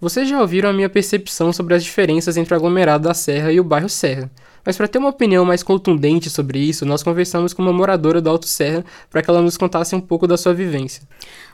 Vocês 0.00 0.28
já 0.28 0.40
ouviram 0.40 0.70
a 0.70 0.72
minha 0.72 0.88
percepção 0.88 1.52
sobre 1.52 1.74
as 1.74 1.84
diferenças 1.84 2.36
entre 2.36 2.52
o 2.52 2.56
aglomerado 2.56 3.04
da 3.04 3.14
Serra 3.14 3.52
e 3.52 3.60
o 3.60 3.64
bairro 3.64 3.88
Serra. 3.88 4.28
Mas 4.64 4.76
para 4.76 4.88
ter 4.88 4.98
uma 4.98 5.08
opinião 5.08 5.44
mais 5.44 5.62
contundente 5.62 6.28
sobre 6.28 6.58
isso, 6.58 6.84
nós 6.84 7.02
conversamos 7.02 7.52
com 7.52 7.62
uma 7.62 7.72
moradora 7.72 8.20
do 8.20 8.28
Alto 8.28 8.46
Serra 8.46 8.84
para 9.08 9.22
que 9.22 9.30
ela 9.30 9.42
nos 9.42 9.56
contasse 9.56 9.94
um 9.94 10.00
pouco 10.00 10.26
da 10.26 10.36
sua 10.36 10.52
vivência. 10.54 11.02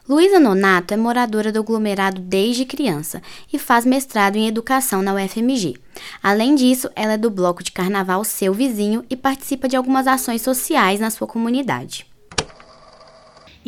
Luísa 0.09 0.39
Nonato 0.39 0.95
é 0.95 0.97
moradora 0.97 1.51
do 1.51 1.59
aglomerado 1.59 2.21
desde 2.21 2.65
criança 2.65 3.21
e 3.53 3.59
faz 3.59 3.85
mestrado 3.85 4.37
em 4.37 4.47
educação 4.47 5.03
na 5.03 5.15
UFMG. 5.15 5.75
Além 6.23 6.55
disso, 6.55 6.89
ela 6.95 7.15
é 7.15 7.19
do 7.19 7.31
bloco 7.31 7.63
de 7.63 7.73
carnaval 7.73 8.23
Seu 8.23 8.55
Vizinho 8.55 9.05
e 9.11 9.17
participa 9.17 9.69
de 9.69 9.77
algumas 9.77 10.07
ações 10.07 10.43
sociais 10.43 11.01
na 11.01 11.11
sua 11.11 11.27
comunidade. 11.27 12.07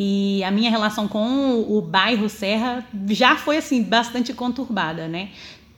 E 0.01 0.45
a 0.45 0.51
minha 0.53 0.71
relação 0.71 1.09
com 1.09 1.61
o 1.69 1.83
bairro 1.83 2.29
Serra 2.29 2.87
já 3.09 3.35
foi 3.35 3.57
assim 3.57 3.83
bastante 3.83 4.33
conturbada, 4.33 5.09
né? 5.09 5.31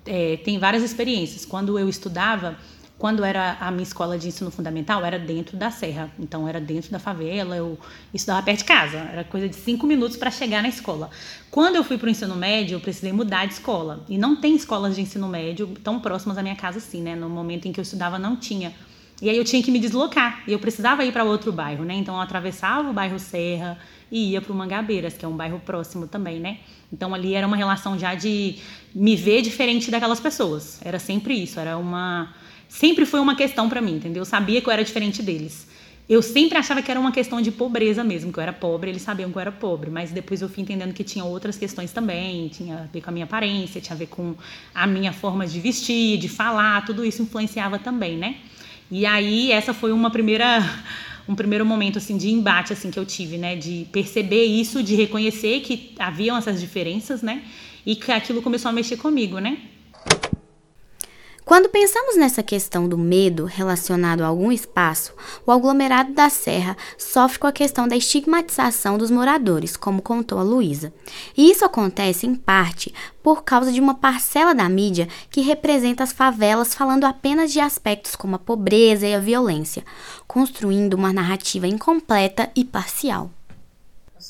É, 0.05 0.37
tem 0.44 0.59
várias 0.59 0.83
experiências. 0.83 1.46
Quando 1.46 1.79
eu 1.79 1.88
estudava, 1.88 2.59
quando 3.01 3.25
era 3.25 3.57
a 3.59 3.71
minha 3.71 3.83
escola 3.83 4.19
de 4.19 4.29
ensino 4.29 4.51
fundamental, 4.51 5.03
era 5.03 5.19
dentro 5.19 5.57
da 5.57 5.71
serra. 5.71 6.11
Então, 6.19 6.47
era 6.47 6.61
dentro 6.61 6.91
da 6.91 6.99
favela, 6.99 7.57
eu 7.57 7.79
estudava 8.13 8.43
perto 8.43 8.59
de 8.59 8.65
casa. 8.67 8.99
Era 8.99 9.25
coisa 9.25 9.49
de 9.49 9.57
cinco 9.57 9.87
minutos 9.87 10.19
para 10.19 10.31
chegar 10.31 10.61
na 10.61 10.69
escola. 10.69 11.09
Quando 11.51 11.77
eu 11.77 11.83
fui 11.83 11.97
para 11.97 12.09
o 12.09 12.11
ensino 12.11 12.37
médio, 12.37 12.77
eu 12.77 12.81
precisei 12.81 13.11
mudar 13.11 13.47
de 13.47 13.55
escola. 13.55 14.05
E 14.07 14.19
não 14.19 14.37
tem 14.37 14.55
escolas 14.55 14.97
de 14.97 15.01
ensino 15.01 15.27
médio 15.29 15.69
tão 15.83 15.99
próximas 15.99 16.37
da 16.37 16.43
minha 16.43 16.55
casa 16.55 16.77
assim, 16.77 17.01
né? 17.01 17.17
No 17.17 17.31
momento 17.31 17.67
em 17.67 17.73
que 17.73 17.81
eu 17.81 17.83
estudava, 17.83 18.19
não 18.19 18.37
tinha. 18.37 18.75
E 19.23 19.31
aí 19.31 19.37
eu 19.39 19.45
tinha 19.45 19.63
que 19.63 19.71
me 19.71 19.79
deslocar. 19.79 20.43
E 20.47 20.53
eu 20.53 20.59
precisava 20.59 21.03
ir 21.03 21.11
para 21.11 21.25
outro 21.25 21.51
bairro, 21.51 21.87
né? 21.87 21.95
Então, 21.95 22.17
eu 22.17 22.21
atravessava 22.21 22.91
o 22.91 22.93
bairro 22.93 23.19
Serra 23.19 23.79
e 24.13 24.33
ia 24.33 24.43
para 24.43 24.53
o 24.53 24.55
Mangabeiras, 24.55 25.15
que 25.15 25.25
é 25.25 25.29
um 25.29 25.37
bairro 25.39 25.59
próximo 25.61 26.07
também, 26.07 26.39
né? 26.39 26.59
Então, 26.93 27.15
ali 27.15 27.33
era 27.33 27.47
uma 27.47 27.57
relação 27.57 27.99
já 27.99 28.15
de 28.15 28.57
me 28.95 29.17
ver 29.17 29.41
diferente 29.41 29.91
daquelas 29.91 30.21
pessoas. 30.21 30.79
Era 30.85 30.99
sempre 30.99 31.33
isso. 31.33 31.59
Era 31.59 31.79
uma 31.79 32.35
sempre 32.70 33.04
foi 33.04 33.20
uma 33.20 33.35
questão 33.35 33.68
para 33.68 33.83
mim, 33.83 33.96
entendeu? 33.96 34.22
Eu 34.22 34.24
sabia 34.24 34.62
que 34.62 34.68
eu 34.68 34.72
era 34.72 34.83
diferente 34.83 35.22
deles. 35.22 35.66
Eu 36.09 36.22
sempre 36.22 36.56
achava 36.56 36.80
que 36.83 36.90
era 36.90 36.98
uma 36.98 37.12
questão 37.12 37.40
de 37.40 37.52
pobreza 37.52 38.02
mesmo, 38.02 38.33
que 38.33 38.38
eu 38.38 38.42
era 38.42 38.52
pobre, 38.52 38.90
eles 38.90 39.02
sabiam 39.02 39.30
que 39.30 39.37
eu 39.37 39.40
era 39.40 39.52
pobre, 39.52 39.90
mas 39.90 40.11
depois 40.11 40.40
eu 40.40 40.48
fui 40.48 40.62
entendendo 40.62 40.92
que 40.92 41.04
tinha 41.04 41.24
outras 41.24 41.56
questões 41.56 41.92
também, 41.92 42.48
tinha 42.48 42.78
a 42.78 42.87
ver 42.92 43.00
com 43.00 43.11
a 43.11 43.12
minha 43.12 43.24
aparência, 43.24 43.80
tinha 43.80 43.94
a 43.94 43.98
ver 43.98 44.06
com 44.06 44.35
a 44.74 44.87
minha 44.87 45.12
forma 45.12 45.46
de 45.46 45.61
vestir, 45.61 46.18
de 46.18 46.28
falar, 46.28 46.85
tudo 46.85 47.04
isso 47.04 47.22
influenciava 47.22 47.78
também, 47.78 48.16
né? 48.16 48.37
E 48.90 49.06
aí 49.06 49.52
essa 49.52 49.72
foi 49.72 49.92
uma 49.92 50.11
primeira 50.11 50.61
um 51.28 51.35
primeiro 51.37 51.64
momento 51.64 51.98
assim 51.98 52.16
de 52.16 52.28
embate 52.28 52.72
assim 52.72 52.90
que 52.90 52.98
eu 52.98 53.06
tive, 53.06 53.38
né, 53.38 53.54
de 53.54 53.87
perceber 53.92 54.44
isso, 54.46 54.83
de 54.83 54.96
reconhecer 54.96 55.61
que 55.61 55.94
haviam 55.96 56.37
essas 56.37 56.61
diferenças, 56.61 57.22
né? 57.22 57.42
E 57.87 57.94
que 57.94 58.11
aquilo 58.11 58.42
começou 58.42 58.68
a 58.68 58.72
mexer 58.72 58.96
comigo, 58.96 59.38
né? 59.38 59.59
Quando 61.51 61.69
pensamos 61.69 62.17
nessa 62.17 62.45
questão 62.45 62.89
do 62.89 62.97
medo 62.97 63.45
relacionado 63.45 64.21
a 64.21 64.29
algum 64.29 64.53
espaço, 64.53 65.13
o 65.45 65.51
aglomerado 65.51 66.13
da 66.13 66.31
Serra 66.31 66.77
sofre 66.97 67.41
com 67.41 67.47
a 67.49 67.53
questão 67.53 67.89
da 67.89 67.97
estigmatização 67.97 68.97
dos 68.97 69.11
moradores, 69.11 69.77
como 69.77 70.01
contou 70.01 70.39
a 70.39 70.45
Luísa. 70.45 70.93
E 71.37 71.51
isso 71.51 71.65
acontece, 71.65 72.25
em 72.25 72.37
parte, 72.37 72.95
por 73.21 73.43
causa 73.43 73.73
de 73.73 73.81
uma 73.81 73.97
parcela 73.97 74.55
da 74.55 74.69
mídia 74.69 75.09
que 75.29 75.41
representa 75.41 76.05
as 76.05 76.13
favelas 76.13 76.73
falando 76.73 77.03
apenas 77.03 77.53
de 77.53 77.59
aspectos 77.59 78.15
como 78.15 78.37
a 78.37 78.39
pobreza 78.39 79.09
e 79.09 79.13
a 79.13 79.19
violência, 79.19 79.85
construindo 80.29 80.95
uma 80.95 81.13
narrativa 81.13 81.67
incompleta 81.67 82.49
e 82.55 82.65
parcial. 82.65 83.29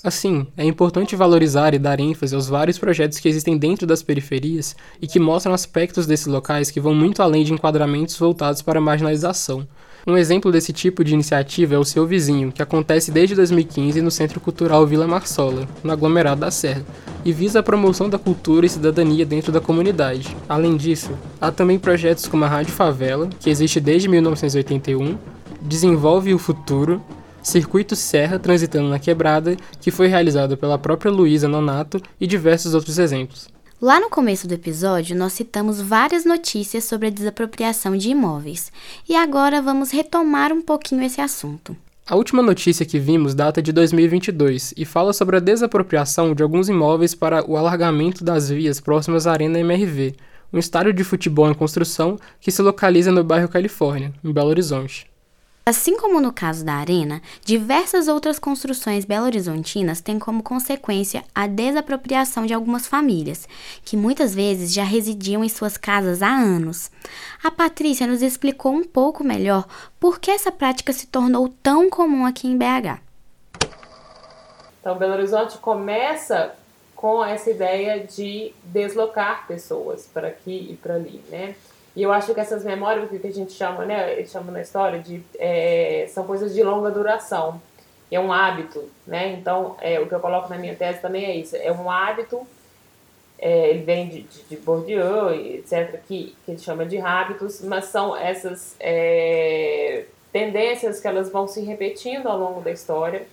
Assim, 0.02 0.46
é 0.56 0.64
importante 0.64 1.14
valorizar 1.14 1.74
e 1.74 1.78
dar 1.78 2.00
ênfase 2.00 2.34
aos 2.34 2.48
vários 2.48 2.78
projetos 2.78 3.18
que 3.18 3.28
existem 3.28 3.58
dentro 3.58 3.86
das 3.86 4.02
periferias 4.02 4.74
e 5.00 5.06
que 5.06 5.18
mostram 5.18 5.52
aspectos 5.52 6.06
desses 6.06 6.26
locais 6.26 6.70
que 6.70 6.80
vão 6.80 6.94
muito 6.94 7.22
além 7.22 7.44
de 7.44 7.52
enquadramentos 7.52 8.18
voltados 8.18 8.62
para 8.62 8.78
a 8.78 8.82
marginalização. 8.82 9.68
Um 10.06 10.16
exemplo 10.16 10.50
desse 10.50 10.72
tipo 10.72 11.04
de 11.04 11.12
iniciativa 11.12 11.74
é 11.74 11.78
o 11.78 11.84
Seu 11.84 12.06
Vizinho, 12.06 12.50
que 12.50 12.62
acontece 12.62 13.10
desde 13.10 13.34
2015 13.34 14.00
no 14.00 14.10
Centro 14.10 14.40
Cultural 14.40 14.86
Vila 14.86 15.06
Marsola, 15.06 15.68
no 15.84 15.92
aglomerado 15.92 16.40
da 16.40 16.50
Serra, 16.50 16.82
e 17.22 17.30
visa 17.30 17.60
a 17.60 17.62
promoção 17.62 18.08
da 18.08 18.18
cultura 18.18 18.64
e 18.64 18.70
cidadania 18.70 19.26
dentro 19.26 19.52
da 19.52 19.60
comunidade. 19.60 20.34
Além 20.48 20.78
disso, 20.78 21.10
há 21.38 21.52
também 21.52 21.78
projetos 21.78 22.26
como 22.26 22.46
a 22.46 22.48
Rádio 22.48 22.72
Favela, 22.72 23.28
que 23.38 23.50
existe 23.50 23.78
desde 23.78 24.08
1981, 24.08 25.18
Desenvolve 25.60 26.32
o 26.32 26.38
Futuro, 26.38 27.02
Circuito 27.42 27.96
Serra 27.96 28.38
Transitando 28.38 28.88
na 28.88 28.98
Quebrada, 28.98 29.56
que 29.80 29.90
foi 29.90 30.06
realizado 30.06 30.56
pela 30.56 30.78
própria 30.78 31.10
Luísa 31.10 31.48
Nonato 31.48 32.00
e 32.20 32.26
diversos 32.26 32.74
outros 32.74 32.98
exemplos. 32.98 33.48
Lá 33.80 33.98
no 33.98 34.10
começo 34.10 34.46
do 34.46 34.52
episódio, 34.52 35.16
nós 35.16 35.32
citamos 35.32 35.80
várias 35.80 36.26
notícias 36.26 36.84
sobre 36.84 37.08
a 37.08 37.10
desapropriação 37.10 37.96
de 37.96 38.10
imóveis, 38.10 38.70
e 39.08 39.16
agora 39.16 39.62
vamos 39.62 39.90
retomar 39.90 40.52
um 40.52 40.60
pouquinho 40.60 41.02
esse 41.02 41.20
assunto. 41.20 41.74
A 42.06 42.14
última 42.14 42.42
notícia 42.42 42.84
que 42.84 42.98
vimos 42.98 43.34
data 43.34 43.62
de 43.62 43.72
2022 43.72 44.74
e 44.76 44.84
fala 44.84 45.12
sobre 45.12 45.36
a 45.36 45.40
desapropriação 45.40 46.34
de 46.34 46.42
alguns 46.42 46.68
imóveis 46.68 47.14
para 47.14 47.48
o 47.48 47.56
alargamento 47.56 48.22
das 48.22 48.50
vias 48.50 48.80
próximas 48.80 49.26
à 49.26 49.32
Arena 49.32 49.60
MRV, 49.60 50.14
um 50.52 50.58
estádio 50.58 50.92
de 50.92 51.04
futebol 51.04 51.50
em 51.50 51.54
construção 51.54 52.18
que 52.40 52.50
se 52.50 52.60
localiza 52.60 53.10
no 53.10 53.24
bairro 53.24 53.48
Califórnia, 53.48 54.12
em 54.22 54.32
Belo 54.32 54.50
Horizonte. 54.50 55.09
Assim 55.70 55.96
como 55.96 56.20
no 56.20 56.32
caso 56.32 56.64
da 56.64 56.72
Arena, 56.72 57.22
diversas 57.44 58.08
outras 58.08 58.40
construções 58.40 59.04
belo-horizontinas 59.04 60.00
têm 60.00 60.18
como 60.18 60.42
consequência 60.42 61.22
a 61.32 61.46
desapropriação 61.46 62.44
de 62.44 62.52
algumas 62.52 62.88
famílias, 62.88 63.48
que 63.84 63.96
muitas 63.96 64.34
vezes 64.34 64.74
já 64.74 64.82
residiam 64.82 65.44
em 65.44 65.48
suas 65.48 65.76
casas 65.76 66.22
há 66.22 66.28
anos. 66.28 66.90
A 67.40 67.52
Patrícia 67.52 68.04
nos 68.04 68.20
explicou 68.20 68.72
um 68.72 68.82
pouco 68.82 69.22
melhor 69.22 69.64
por 70.00 70.18
que 70.18 70.32
essa 70.32 70.50
prática 70.50 70.92
se 70.92 71.06
tornou 71.06 71.48
tão 71.62 71.88
comum 71.88 72.26
aqui 72.26 72.48
em 72.48 72.58
BH. 72.58 72.98
Então, 74.80 74.98
Belo 74.98 75.12
Horizonte 75.12 75.56
começa 75.58 76.52
com 76.96 77.24
essa 77.24 77.48
ideia 77.48 78.04
de 78.04 78.52
deslocar 78.64 79.46
pessoas 79.46 80.10
para 80.12 80.26
aqui 80.26 80.66
e 80.68 80.74
para 80.74 80.94
ali, 80.94 81.22
né? 81.28 81.54
E 81.94 82.02
eu 82.02 82.12
acho 82.12 82.32
que 82.32 82.40
essas 82.40 82.64
memórias, 82.64 83.10
que 83.10 83.26
a 83.26 83.32
gente 83.32 83.52
chama, 83.52 83.84
né, 83.84 84.12
eles 84.12 84.30
chamam 84.30 84.52
na 84.52 84.60
história 84.60 85.00
de 85.00 85.22
é, 85.38 86.06
são 86.08 86.24
coisas 86.24 86.54
de 86.54 86.62
longa 86.62 86.90
duração. 86.90 87.60
É 88.10 88.18
um 88.18 88.32
hábito, 88.32 88.88
né? 89.06 89.32
Então, 89.32 89.76
é, 89.80 90.00
o 90.00 90.06
que 90.06 90.14
eu 90.14 90.20
coloco 90.20 90.48
na 90.48 90.58
minha 90.58 90.74
tese 90.74 91.00
também 91.00 91.24
é 91.24 91.36
isso. 91.36 91.56
É 91.56 91.70
um 91.70 91.88
hábito, 91.88 92.44
é, 93.38 93.70
ele 93.70 93.84
vem 93.84 94.08
de, 94.08 94.22
de, 94.22 94.42
de 94.44 94.56
Bourdieu, 94.56 95.32
etc., 95.32 96.00
que, 96.08 96.36
que 96.44 96.50
ele 96.50 96.58
chama 96.58 96.84
de 96.84 96.98
hábitos, 96.98 97.60
mas 97.62 97.84
são 97.84 98.16
essas 98.16 98.74
é, 98.80 100.06
tendências 100.32 101.00
que 101.00 101.06
elas 101.06 101.30
vão 101.30 101.46
se 101.46 101.60
repetindo 101.60 102.26
ao 102.26 102.36
longo 102.36 102.60
da 102.60 102.72
história 102.72 103.26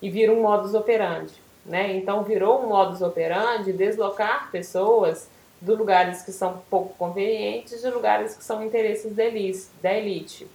e 0.00 0.08
viram 0.08 0.34
um 0.34 0.42
modus 0.42 0.74
operandi, 0.74 1.34
né? 1.64 1.94
Então, 1.94 2.22
virou 2.22 2.62
um 2.64 2.68
modus 2.68 3.02
operandi 3.02 3.72
deslocar 3.72 4.50
pessoas 4.50 5.28
de 5.60 5.72
lugares 5.72 6.22
que 6.22 6.32
são 6.32 6.62
pouco 6.70 6.94
convenientes 6.96 7.80
de 7.80 7.90
lugares 7.90 8.36
que 8.36 8.44
são 8.44 8.62
interesses 8.62 9.14
da 9.14 9.92
elite. 9.94 10.46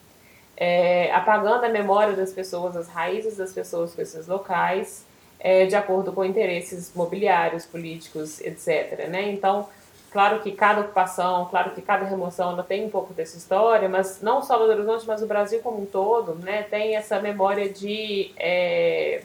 É, 0.55 1.11
apagando 1.11 1.65
a 1.65 1.69
memória 1.69 2.15
das 2.15 2.31
pessoas, 2.31 2.75
as 2.75 2.87
raízes 2.87 3.37
das 3.37 3.51
pessoas 3.51 3.95
com 3.95 4.01
esses 4.01 4.27
locais, 4.27 5.05
é, 5.39 5.65
de 5.65 5.75
acordo 5.75 6.13
com 6.13 6.23
interesses 6.23 6.91
mobiliários, 6.93 7.65
políticos, 7.65 8.39
etc. 8.41 9.07
Né? 9.09 9.31
Então, 9.31 9.67
claro 10.11 10.39
que 10.41 10.51
cada 10.51 10.81
ocupação, 10.81 11.47
claro 11.49 11.71
que 11.71 11.81
cada 11.81 12.05
remoção 12.05 12.51
ela 12.51 12.61
tem 12.61 12.85
um 12.85 12.91
pouco 12.91 13.11
dessa 13.11 13.37
história, 13.37 13.89
mas 13.89 14.21
não 14.21 14.43
só 14.43 14.59
Belo 14.59 14.73
Horizonte, 14.73 15.07
mas 15.07 15.23
o 15.23 15.25
Brasil 15.25 15.61
como 15.61 15.81
um 15.81 15.85
todo 15.87 16.35
né, 16.35 16.61
tem 16.63 16.95
essa 16.95 17.19
memória 17.19 17.67
de. 17.67 18.31
É, 18.37 19.23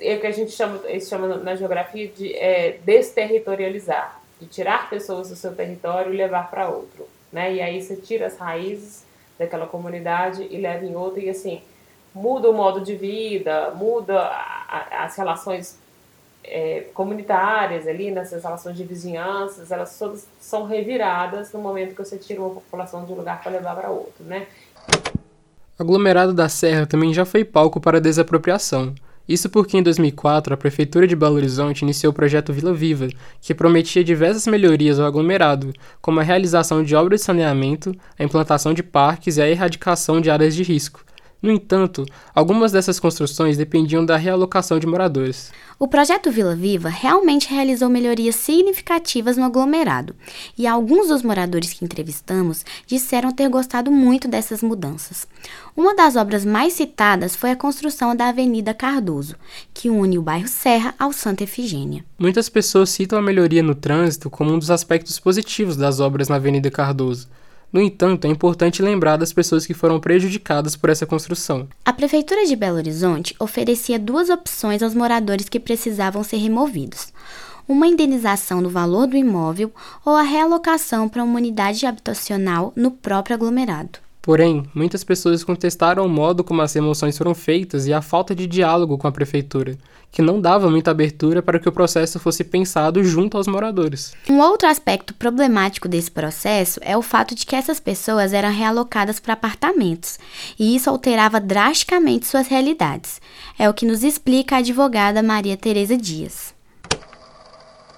é 0.00 0.16
que 0.16 0.26
a 0.26 0.32
gente 0.32 0.50
chama, 0.50 0.80
chama 1.00 1.36
na 1.36 1.54
geografia 1.54 2.08
de 2.08 2.34
é, 2.34 2.78
desterritorializar 2.84 4.23
de 4.44 4.50
tirar 4.50 4.90
pessoas 4.90 5.30
do 5.30 5.36
seu 5.36 5.54
território 5.54 6.12
e 6.12 6.16
levar 6.16 6.50
para 6.50 6.68
outro, 6.68 7.08
né? 7.32 7.54
E 7.54 7.60
aí 7.60 7.82
você 7.82 7.96
tira 7.96 8.26
as 8.26 8.36
raízes 8.36 9.04
daquela 9.38 9.66
comunidade 9.66 10.46
e 10.50 10.58
leva 10.58 10.84
em 10.84 10.94
outra 10.94 11.20
e 11.20 11.30
assim 11.30 11.62
muda 12.14 12.48
o 12.48 12.52
modo 12.52 12.80
de 12.80 12.94
vida, 12.94 13.72
muda 13.74 14.30
as 14.92 15.16
relações 15.16 15.78
é, 16.44 16.86
comunitárias 16.94 17.88
ali, 17.88 18.10
nessas 18.10 18.44
relações 18.44 18.76
de 18.76 18.84
vizinhanças, 18.84 19.72
elas 19.72 19.98
todas 19.98 20.28
são 20.38 20.64
reviradas 20.64 21.52
no 21.52 21.58
momento 21.58 21.94
que 21.94 22.04
você 22.04 22.16
tira 22.16 22.40
uma 22.40 22.54
população 22.54 23.04
de 23.04 23.12
um 23.12 23.16
lugar 23.16 23.42
para 23.42 23.50
levar 23.50 23.74
para 23.74 23.90
outro, 23.90 24.22
né? 24.24 24.46
Aglomerado 25.76 26.32
da 26.32 26.48
Serra 26.48 26.86
também 26.86 27.12
já 27.12 27.24
foi 27.24 27.44
palco 27.44 27.80
para 27.80 28.00
desapropriação. 28.00 28.94
Isso 29.26 29.48
porque 29.48 29.78
em 29.78 29.82
2004 29.82 30.52
a 30.52 30.56
Prefeitura 30.56 31.06
de 31.06 31.16
Belo 31.16 31.36
Horizonte 31.36 31.80
iniciou 31.80 32.10
o 32.10 32.14
projeto 32.14 32.52
Vila 32.52 32.74
Viva, 32.74 33.08
que 33.40 33.54
prometia 33.54 34.04
diversas 34.04 34.46
melhorias 34.46 35.00
ao 35.00 35.06
aglomerado, 35.06 35.72
como 36.00 36.20
a 36.20 36.22
realização 36.22 36.82
de 36.82 36.94
obras 36.94 37.20
de 37.20 37.26
saneamento, 37.26 37.94
a 38.18 38.22
implantação 38.22 38.74
de 38.74 38.82
parques 38.82 39.38
e 39.38 39.42
a 39.42 39.48
erradicação 39.48 40.20
de 40.20 40.30
áreas 40.30 40.54
de 40.54 40.62
risco. 40.62 41.02
No 41.44 41.52
entanto, 41.52 42.06
algumas 42.34 42.72
dessas 42.72 42.98
construções 42.98 43.58
dependiam 43.58 44.02
da 44.02 44.16
realocação 44.16 44.78
de 44.78 44.86
moradores. 44.86 45.52
O 45.78 45.86
projeto 45.86 46.30
Vila 46.30 46.56
Viva 46.56 46.88
realmente 46.88 47.50
realizou 47.50 47.90
melhorias 47.90 48.36
significativas 48.36 49.36
no 49.36 49.44
aglomerado, 49.44 50.16
e 50.56 50.66
alguns 50.66 51.08
dos 51.08 51.22
moradores 51.22 51.74
que 51.74 51.84
entrevistamos 51.84 52.64
disseram 52.86 53.30
ter 53.30 53.46
gostado 53.50 53.90
muito 53.90 54.26
dessas 54.26 54.62
mudanças. 54.62 55.26
Uma 55.76 55.94
das 55.94 56.16
obras 56.16 56.46
mais 56.46 56.72
citadas 56.72 57.36
foi 57.36 57.50
a 57.50 57.56
construção 57.56 58.16
da 58.16 58.30
Avenida 58.30 58.72
Cardoso, 58.72 59.36
que 59.74 59.90
une 59.90 60.16
o 60.16 60.22
bairro 60.22 60.48
Serra 60.48 60.94
ao 60.98 61.12
Santa 61.12 61.44
Efigênia. 61.44 62.06
Muitas 62.18 62.48
pessoas 62.48 62.88
citam 62.88 63.18
a 63.18 63.22
melhoria 63.22 63.62
no 63.62 63.74
trânsito 63.74 64.30
como 64.30 64.50
um 64.50 64.58
dos 64.58 64.70
aspectos 64.70 65.18
positivos 65.18 65.76
das 65.76 66.00
obras 66.00 66.30
na 66.30 66.36
Avenida 66.36 66.70
Cardoso. 66.70 67.28
No 67.74 67.82
entanto, 67.82 68.24
é 68.24 68.30
importante 68.30 68.80
lembrar 68.80 69.16
das 69.16 69.32
pessoas 69.32 69.66
que 69.66 69.74
foram 69.74 69.98
prejudicadas 69.98 70.76
por 70.76 70.90
essa 70.90 71.04
construção. 71.04 71.66
A 71.84 71.92
Prefeitura 71.92 72.46
de 72.46 72.54
Belo 72.54 72.76
Horizonte 72.76 73.34
oferecia 73.36 73.98
duas 73.98 74.30
opções 74.30 74.80
aos 74.80 74.94
moradores 74.94 75.48
que 75.48 75.58
precisavam 75.58 76.22
ser 76.22 76.36
removidos: 76.36 77.08
uma 77.66 77.88
indenização 77.88 78.60
no 78.60 78.70
valor 78.70 79.08
do 79.08 79.16
imóvel 79.16 79.72
ou 80.04 80.14
a 80.14 80.22
realocação 80.22 81.08
para 81.08 81.24
uma 81.24 81.34
unidade 81.34 81.84
habitacional 81.84 82.72
no 82.76 82.92
próprio 82.92 83.34
aglomerado. 83.34 84.03
Porém, 84.24 84.62
muitas 84.74 85.04
pessoas 85.04 85.44
contestaram 85.44 86.06
o 86.06 86.08
modo 86.08 86.42
como 86.42 86.62
as 86.62 86.72
remoções 86.72 87.16
foram 87.18 87.34
feitas 87.34 87.86
e 87.86 87.92
a 87.92 88.00
falta 88.00 88.34
de 88.34 88.46
diálogo 88.46 88.96
com 88.96 89.06
a 89.06 89.12
prefeitura, 89.12 89.76
que 90.10 90.22
não 90.22 90.40
dava 90.40 90.70
muita 90.70 90.90
abertura 90.90 91.42
para 91.42 91.58
que 91.58 91.68
o 91.68 91.72
processo 91.72 92.18
fosse 92.18 92.42
pensado 92.42 93.04
junto 93.04 93.36
aos 93.36 93.46
moradores. 93.46 94.14
Um 94.26 94.38
outro 94.38 94.66
aspecto 94.66 95.12
problemático 95.12 95.86
desse 95.86 96.10
processo 96.10 96.80
é 96.82 96.96
o 96.96 97.02
fato 97.02 97.34
de 97.34 97.44
que 97.44 97.54
essas 97.54 97.78
pessoas 97.78 98.32
eram 98.32 98.50
realocadas 98.50 99.20
para 99.20 99.34
apartamentos, 99.34 100.18
e 100.58 100.74
isso 100.74 100.88
alterava 100.88 101.38
drasticamente 101.38 102.26
suas 102.26 102.48
realidades. 102.48 103.20
É 103.58 103.68
o 103.68 103.74
que 103.74 103.84
nos 103.84 104.02
explica 104.02 104.56
a 104.56 104.60
advogada 104.60 105.22
Maria 105.22 105.54
Tereza 105.58 105.98
Dias. 105.98 106.54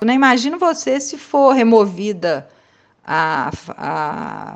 Eu 0.01 0.09
não 0.09 0.13
imagino 0.13 0.59
você 0.59 0.99
se 0.99 1.17
for 1.17 1.53
removida 1.53 2.49
a, 3.07 3.53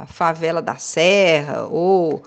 a 0.03 0.07
favela 0.07 0.61
da 0.61 0.77
Serra 0.77 1.67
ou 1.67 2.25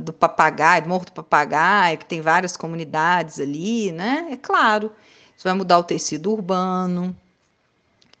do 0.00 0.12
Papagaio, 0.12 0.82
do 0.82 0.88
Morro 0.88 1.04
do 1.04 1.12
Papagaio, 1.12 1.98
que 1.98 2.06
tem 2.06 2.20
várias 2.20 2.56
comunidades 2.56 3.38
ali, 3.38 3.92
né? 3.92 4.28
É 4.32 4.36
claro, 4.36 4.92
isso 5.36 5.44
vai 5.44 5.54
mudar 5.54 5.78
o 5.78 5.84
tecido 5.84 6.32
urbano, 6.32 7.16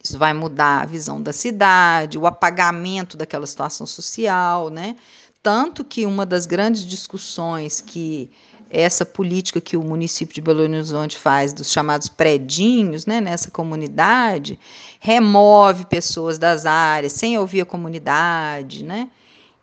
isso 0.02 0.16
vai 0.16 0.32
mudar 0.32 0.82
a 0.82 0.86
visão 0.86 1.20
da 1.20 1.32
cidade, 1.32 2.18
o 2.18 2.26
apagamento 2.26 3.16
daquela 3.16 3.46
situação 3.46 3.86
social, 3.86 4.70
né? 4.70 4.96
Tanto 5.42 5.84
que 5.84 6.06
uma 6.06 6.24
das 6.24 6.46
grandes 6.46 6.86
discussões 6.86 7.80
que 7.80 8.30
essa 8.70 9.04
política 9.04 9.60
que 9.60 9.76
o 9.76 9.82
município 9.82 10.34
de 10.34 10.40
Belo 10.40 10.62
Horizonte 10.62 11.18
faz 11.18 11.52
dos 11.52 11.72
chamados 11.72 12.08
predinhos, 12.08 13.04
né, 13.04 13.20
nessa 13.20 13.50
comunidade, 13.50 14.58
remove 15.00 15.84
pessoas 15.86 16.38
das 16.38 16.64
áreas 16.64 17.12
sem 17.12 17.36
ouvir 17.36 17.62
a 17.62 17.66
comunidade, 17.66 18.84
né? 18.84 19.10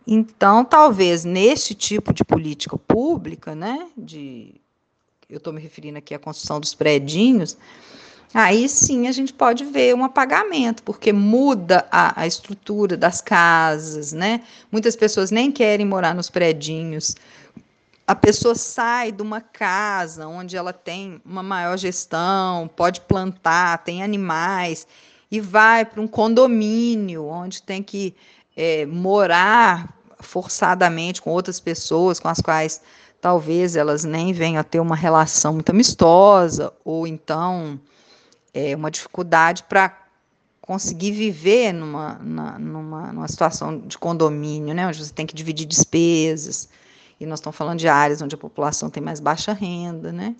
Então, 0.05 0.63
talvez 0.63 1.23
nesse 1.23 1.73
tipo 1.73 2.13
de 2.13 2.23
política 2.23 2.77
pública, 2.77 3.55
né, 3.55 3.87
de 3.97 4.55
eu 5.29 5.37
estou 5.37 5.51
me 5.51 5.59
referindo 5.59 5.97
aqui 5.97 6.13
à 6.13 6.19
construção 6.19 6.57
dos 6.57 6.73
predinhos, 6.73 7.57
aí 8.33 8.69
sim 8.69 9.07
a 9.07 9.11
gente 9.11 9.33
pode 9.33 9.65
ver 9.65 9.93
um 9.93 10.05
apagamento, 10.05 10.81
porque 10.83 11.11
muda 11.11 11.85
a, 11.91 12.21
a 12.21 12.25
estrutura 12.27 12.95
das 12.95 13.19
casas, 13.19 14.13
né? 14.13 14.41
Muitas 14.71 14.95
pessoas 14.95 15.29
nem 15.29 15.51
querem 15.51 15.85
morar 15.85 16.15
nos 16.15 16.29
predinhos 16.29 17.15
a 18.07 18.15
pessoa 18.15 18.55
sai 18.55 19.11
de 19.11 19.21
uma 19.21 19.41
casa 19.41 20.25
onde 20.27 20.55
ela 20.55 20.71
tem 20.71 21.21
uma 21.25 21.43
maior 21.43 21.77
gestão, 21.77 22.69
pode 22.73 23.01
plantar, 23.01 23.79
tem 23.79 24.01
animais, 24.01 24.87
e 25.29 25.41
vai 25.41 25.83
para 25.83 25.99
um 25.99 26.07
condomínio 26.07 27.25
onde 27.25 27.61
tem 27.61 27.83
que 27.83 28.15
é, 28.55 28.85
morar 28.85 29.93
forçadamente 30.19 31.21
com 31.21 31.31
outras 31.31 31.59
pessoas 31.59 32.17
com 32.17 32.29
as 32.29 32.39
quais 32.39 32.81
talvez 33.19 33.75
elas 33.75 34.05
nem 34.05 34.31
venham 34.31 34.61
a 34.61 34.63
ter 34.63 34.79
uma 34.79 34.95
relação 34.95 35.53
muito 35.53 35.69
amistosa, 35.69 36.71
ou 36.85 37.05
então 37.05 37.77
é, 38.53 38.73
uma 38.73 38.89
dificuldade 38.89 39.63
para 39.63 40.07
conseguir 40.61 41.11
viver 41.11 41.73
numa, 41.73 42.13
numa, 42.13 43.11
numa 43.11 43.27
situação 43.27 43.79
de 43.79 43.97
condomínio, 43.97 44.73
né, 44.73 44.87
onde 44.87 45.03
você 45.03 45.13
tem 45.13 45.25
que 45.25 45.35
dividir 45.35 45.67
despesas 45.67 46.69
e 47.19 47.25
nós 47.25 47.39
estamos 47.39 47.57
falando 47.57 47.79
de 47.79 47.87
áreas 47.87 48.21
onde 48.21 48.35
a 48.35 48.37
população 48.37 48.89
tem 48.89 49.01
mais 49.01 49.19
baixa 49.19 49.53
renda, 49.53 50.11
né? 50.11 50.35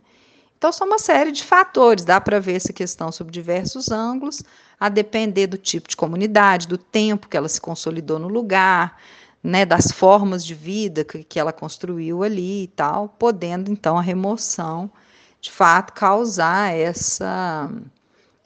Então, 0.58 0.72
são 0.72 0.88
uma 0.88 0.98
série 0.98 1.32
de 1.32 1.44
fatores, 1.44 2.04
dá 2.04 2.20
para 2.20 2.40
ver 2.40 2.56
essa 2.56 2.74
questão 2.74 3.12
sob 3.12 3.32
diversos 3.32 3.92
ângulos, 3.92 4.42
a 4.80 4.90
depender 4.90 5.46
do 5.46 5.58
tipo 5.58 5.88
de 5.88 5.96
comunidade, 5.96 6.68
do 6.68 6.80
tempo 6.80 7.28
que 7.28 7.38
ela 7.38 7.48
se 7.48 7.62
consolidou 7.62 8.18
no 8.18 8.28
lugar, 8.28 8.98
né, 9.44 9.66
das 9.66 9.92
formas 9.92 10.44
de 10.44 10.56
vida 10.56 11.04
que, 11.04 11.24
que 11.24 11.40
ela 11.40 11.54
construiu 11.54 12.24
ali 12.24 12.64
e 12.64 12.68
tal, 12.68 13.08
podendo 13.08 13.72
então 13.72 13.98
a 13.98 14.02
remoção, 14.02 14.90
de 15.40 15.52
fato, 15.52 15.94
causar 15.94 16.76
essa, 16.76 17.70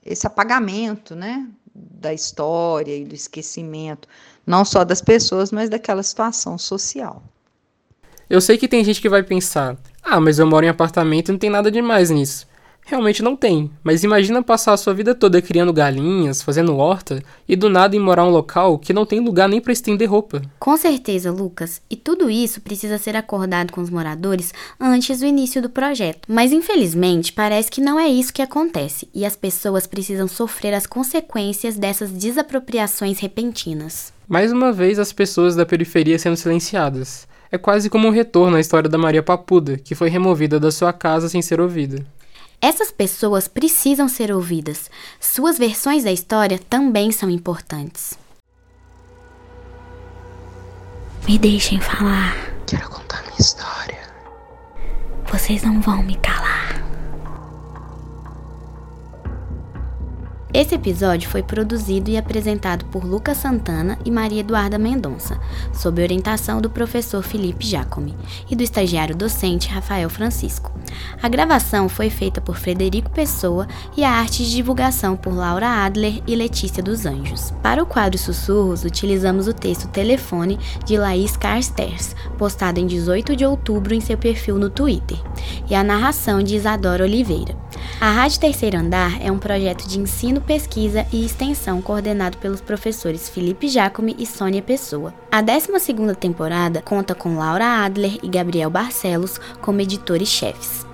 esse 0.05 0.27
apagamento, 0.27 1.15
né, 1.15 1.47
da 1.73 2.13
história 2.13 2.95
e 2.95 3.05
do 3.05 3.15
esquecimento, 3.15 4.07
não 4.45 4.65
só 4.65 4.83
das 4.83 5.01
pessoas, 5.01 5.49
mas 5.49 5.69
daquela 5.69 6.03
situação 6.03 6.57
social. 6.57 7.23
Eu 8.31 8.39
sei 8.39 8.57
que 8.57 8.65
tem 8.65 8.81
gente 8.81 9.01
que 9.01 9.09
vai 9.09 9.21
pensar: 9.21 9.75
ah, 10.01 10.17
mas 10.17 10.39
eu 10.39 10.47
moro 10.47 10.65
em 10.65 10.69
apartamento 10.69 11.27
e 11.27 11.31
não 11.33 11.37
tem 11.37 11.49
nada 11.49 11.69
demais 11.69 12.09
nisso. 12.09 12.47
Realmente 12.85 13.21
não 13.21 13.35
tem, 13.35 13.69
mas 13.83 14.05
imagina 14.05 14.41
passar 14.41 14.71
a 14.71 14.77
sua 14.77 14.93
vida 14.93 15.13
toda 15.13 15.41
criando 15.41 15.73
galinhas, 15.73 16.41
fazendo 16.41 16.77
horta 16.77 17.21
e 17.45 17.57
do 17.57 17.69
nada 17.69 17.93
ir 17.93 17.99
morar 17.99 18.23
em 18.23 18.27
um 18.27 18.31
local 18.31 18.79
que 18.79 18.93
não 18.93 19.05
tem 19.05 19.19
lugar 19.19 19.49
nem 19.49 19.59
para 19.59 19.73
estender 19.73 20.09
roupa. 20.09 20.41
Com 20.57 20.77
certeza, 20.77 21.29
Lucas. 21.29 21.81
E 21.89 21.97
tudo 21.97 22.29
isso 22.29 22.61
precisa 22.61 22.97
ser 22.97 23.17
acordado 23.17 23.73
com 23.73 23.81
os 23.81 23.89
moradores 23.89 24.53
antes 24.79 25.19
do 25.19 25.25
início 25.25 25.61
do 25.61 25.69
projeto. 25.69 26.21
Mas 26.29 26.53
infelizmente, 26.53 27.33
parece 27.33 27.69
que 27.69 27.81
não 27.81 27.99
é 27.99 28.07
isso 28.07 28.33
que 28.33 28.41
acontece 28.41 29.09
e 29.13 29.25
as 29.25 29.35
pessoas 29.35 29.85
precisam 29.85 30.29
sofrer 30.29 30.73
as 30.73 30.87
consequências 30.87 31.75
dessas 31.75 32.09
desapropriações 32.09 33.19
repentinas. 33.19 34.13
Mais 34.25 34.53
uma 34.53 34.71
vez, 34.71 34.99
as 34.99 35.11
pessoas 35.11 35.53
da 35.53 35.65
periferia 35.65 36.17
sendo 36.17 36.37
silenciadas. 36.37 37.29
É 37.51 37.57
quase 37.57 37.89
como 37.89 38.07
um 38.07 38.11
retorno 38.11 38.55
à 38.55 38.61
história 38.61 38.89
da 38.89 38.97
Maria 38.97 39.21
Papuda, 39.21 39.77
que 39.77 39.93
foi 39.93 40.09
removida 40.09 40.57
da 40.59 40.71
sua 40.71 40.93
casa 40.93 41.27
sem 41.27 41.41
ser 41.41 41.59
ouvida. 41.59 42.05
Essas 42.61 42.91
pessoas 42.91 43.47
precisam 43.47 44.07
ser 44.07 44.31
ouvidas. 44.31 44.89
Suas 45.19 45.57
versões 45.57 46.03
da 46.03 46.11
história 46.11 46.57
também 46.57 47.11
são 47.11 47.29
importantes. 47.29 48.17
Me 51.27 51.37
deixem 51.37 51.79
falar. 51.81 52.35
Quero 52.65 52.89
contar 52.89 53.21
minha 53.23 53.39
história. 53.39 53.99
Vocês 55.29 55.63
não 55.63 55.81
vão 55.81 56.01
me 56.03 56.15
calar. 56.15 56.90
Esse 60.53 60.75
episódio 60.75 61.29
foi 61.29 61.41
produzido 61.41 62.09
e 62.09 62.17
apresentado 62.17 62.83
por 62.85 63.05
Lucas 63.05 63.37
Santana 63.37 63.97
e 64.03 64.11
Maria 64.11 64.41
Eduarda 64.41 64.77
Mendonça, 64.77 65.39
sob 65.73 66.03
orientação 66.03 66.59
do 66.59 66.69
professor 66.69 67.23
Felipe 67.23 67.65
Jacome 67.65 68.17
e 68.49 68.55
do 68.55 68.61
estagiário 68.61 69.15
docente 69.15 69.69
Rafael 69.69 70.09
Francisco. 70.09 70.69
A 71.23 71.29
gravação 71.29 71.87
foi 71.87 72.09
feita 72.09 72.41
por 72.41 72.57
Frederico 72.57 73.09
Pessoa 73.09 73.65
e 73.95 74.03
a 74.03 74.11
arte 74.11 74.43
de 74.43 74.51
divulgação 74.51 75.15
por 75.15 75.33
Laura 75.33 75.85
Adler 75.85 76.21
e 76.27 76.35
Letícia 76.35 76.83
dos 76.83 77.05
Anjos. 77.05 77.51
Para 77.63 77.81
o 77.81 77.85
quadro 77.85 78.19
Sussurros, 78.19 78.83
utilizamos 78.83 79.47
o 79.47 79.53
texto 79.53 79.87
Telefone 79.87 80.59
de 80.85 80.97
Laís 80.97 81.37
Carsters, 81.37 82.13
postado 82.37 82.77
em 82.77 82.87
18 82.87 83.37
de 83.37 83.45
outubro 83.45 83.93
em 83.93 84.01
seu 84.01 84.17
perfil 84.17 84.57
no 84.57 84.69
Twitter, 84.69 85.17
e 85.69 85.73
a 85.73 85.81
narração 85.81 86.43
de 86.43 86.57
Isadora 86.57 87.05
Oliveira. 87.05 87.55
A 87.99 88.11
Rádio 88.11 88.39
Terceiro 88.39 88.77
Andar 88.77 89.21
é 89.21 89.31
um 89.31 89.37
projeto 89.37 89.87
de 89.87 89.99
ensino, 89.99 90.41
pesquisa 90.41 91.05
e 91.11 91.25
extensão 91.25 91.81
coordenado 91.81 92.37
pelos 92.37 92.61
professores 92.61 93.29
Felipe 93.29 93.67
Jacome 93.67 94.15
e 94.17 94.25
Sônia 94.25 94.61
Pessoa. 94.61 95.13
A 95.31 95.43
12ª 95.43 96.15
temporada 96.15 96.81
conta 96.81 97.13
com 97.13 97.37
Laura 97.37 97.83
Adler 97.83 98.17
e 98.23 98.27
Gabriel 98.27 98.69
Barcelos 98.69 99.39
como 99.61 99.81
editores-chefes. 99.81 100.85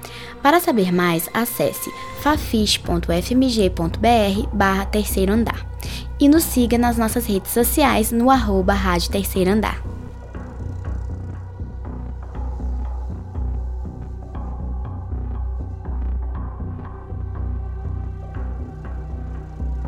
Para 0.41 0.59
saber 0.59 0.93
mais, 0.93 1.29
acesse 1.33 1.91
fafish.fmg.br 2.21 4.47
barra 4.53 4.85
terceiro 4.85 5.33
andar 5.33 5.65
e 6.19 6.27
nos 6.27 6.43
siga 6.43 6.77
nas 6.77 6.97
nossas 6.97 7.25
redes 7.25 7.51
sociais 7.51 8.11
no 8.11 8.29
arroba 8.29 8.73
Rádio 8.73 9.11
Terceiro 9.11 9.51
Andar. 9.51 9.81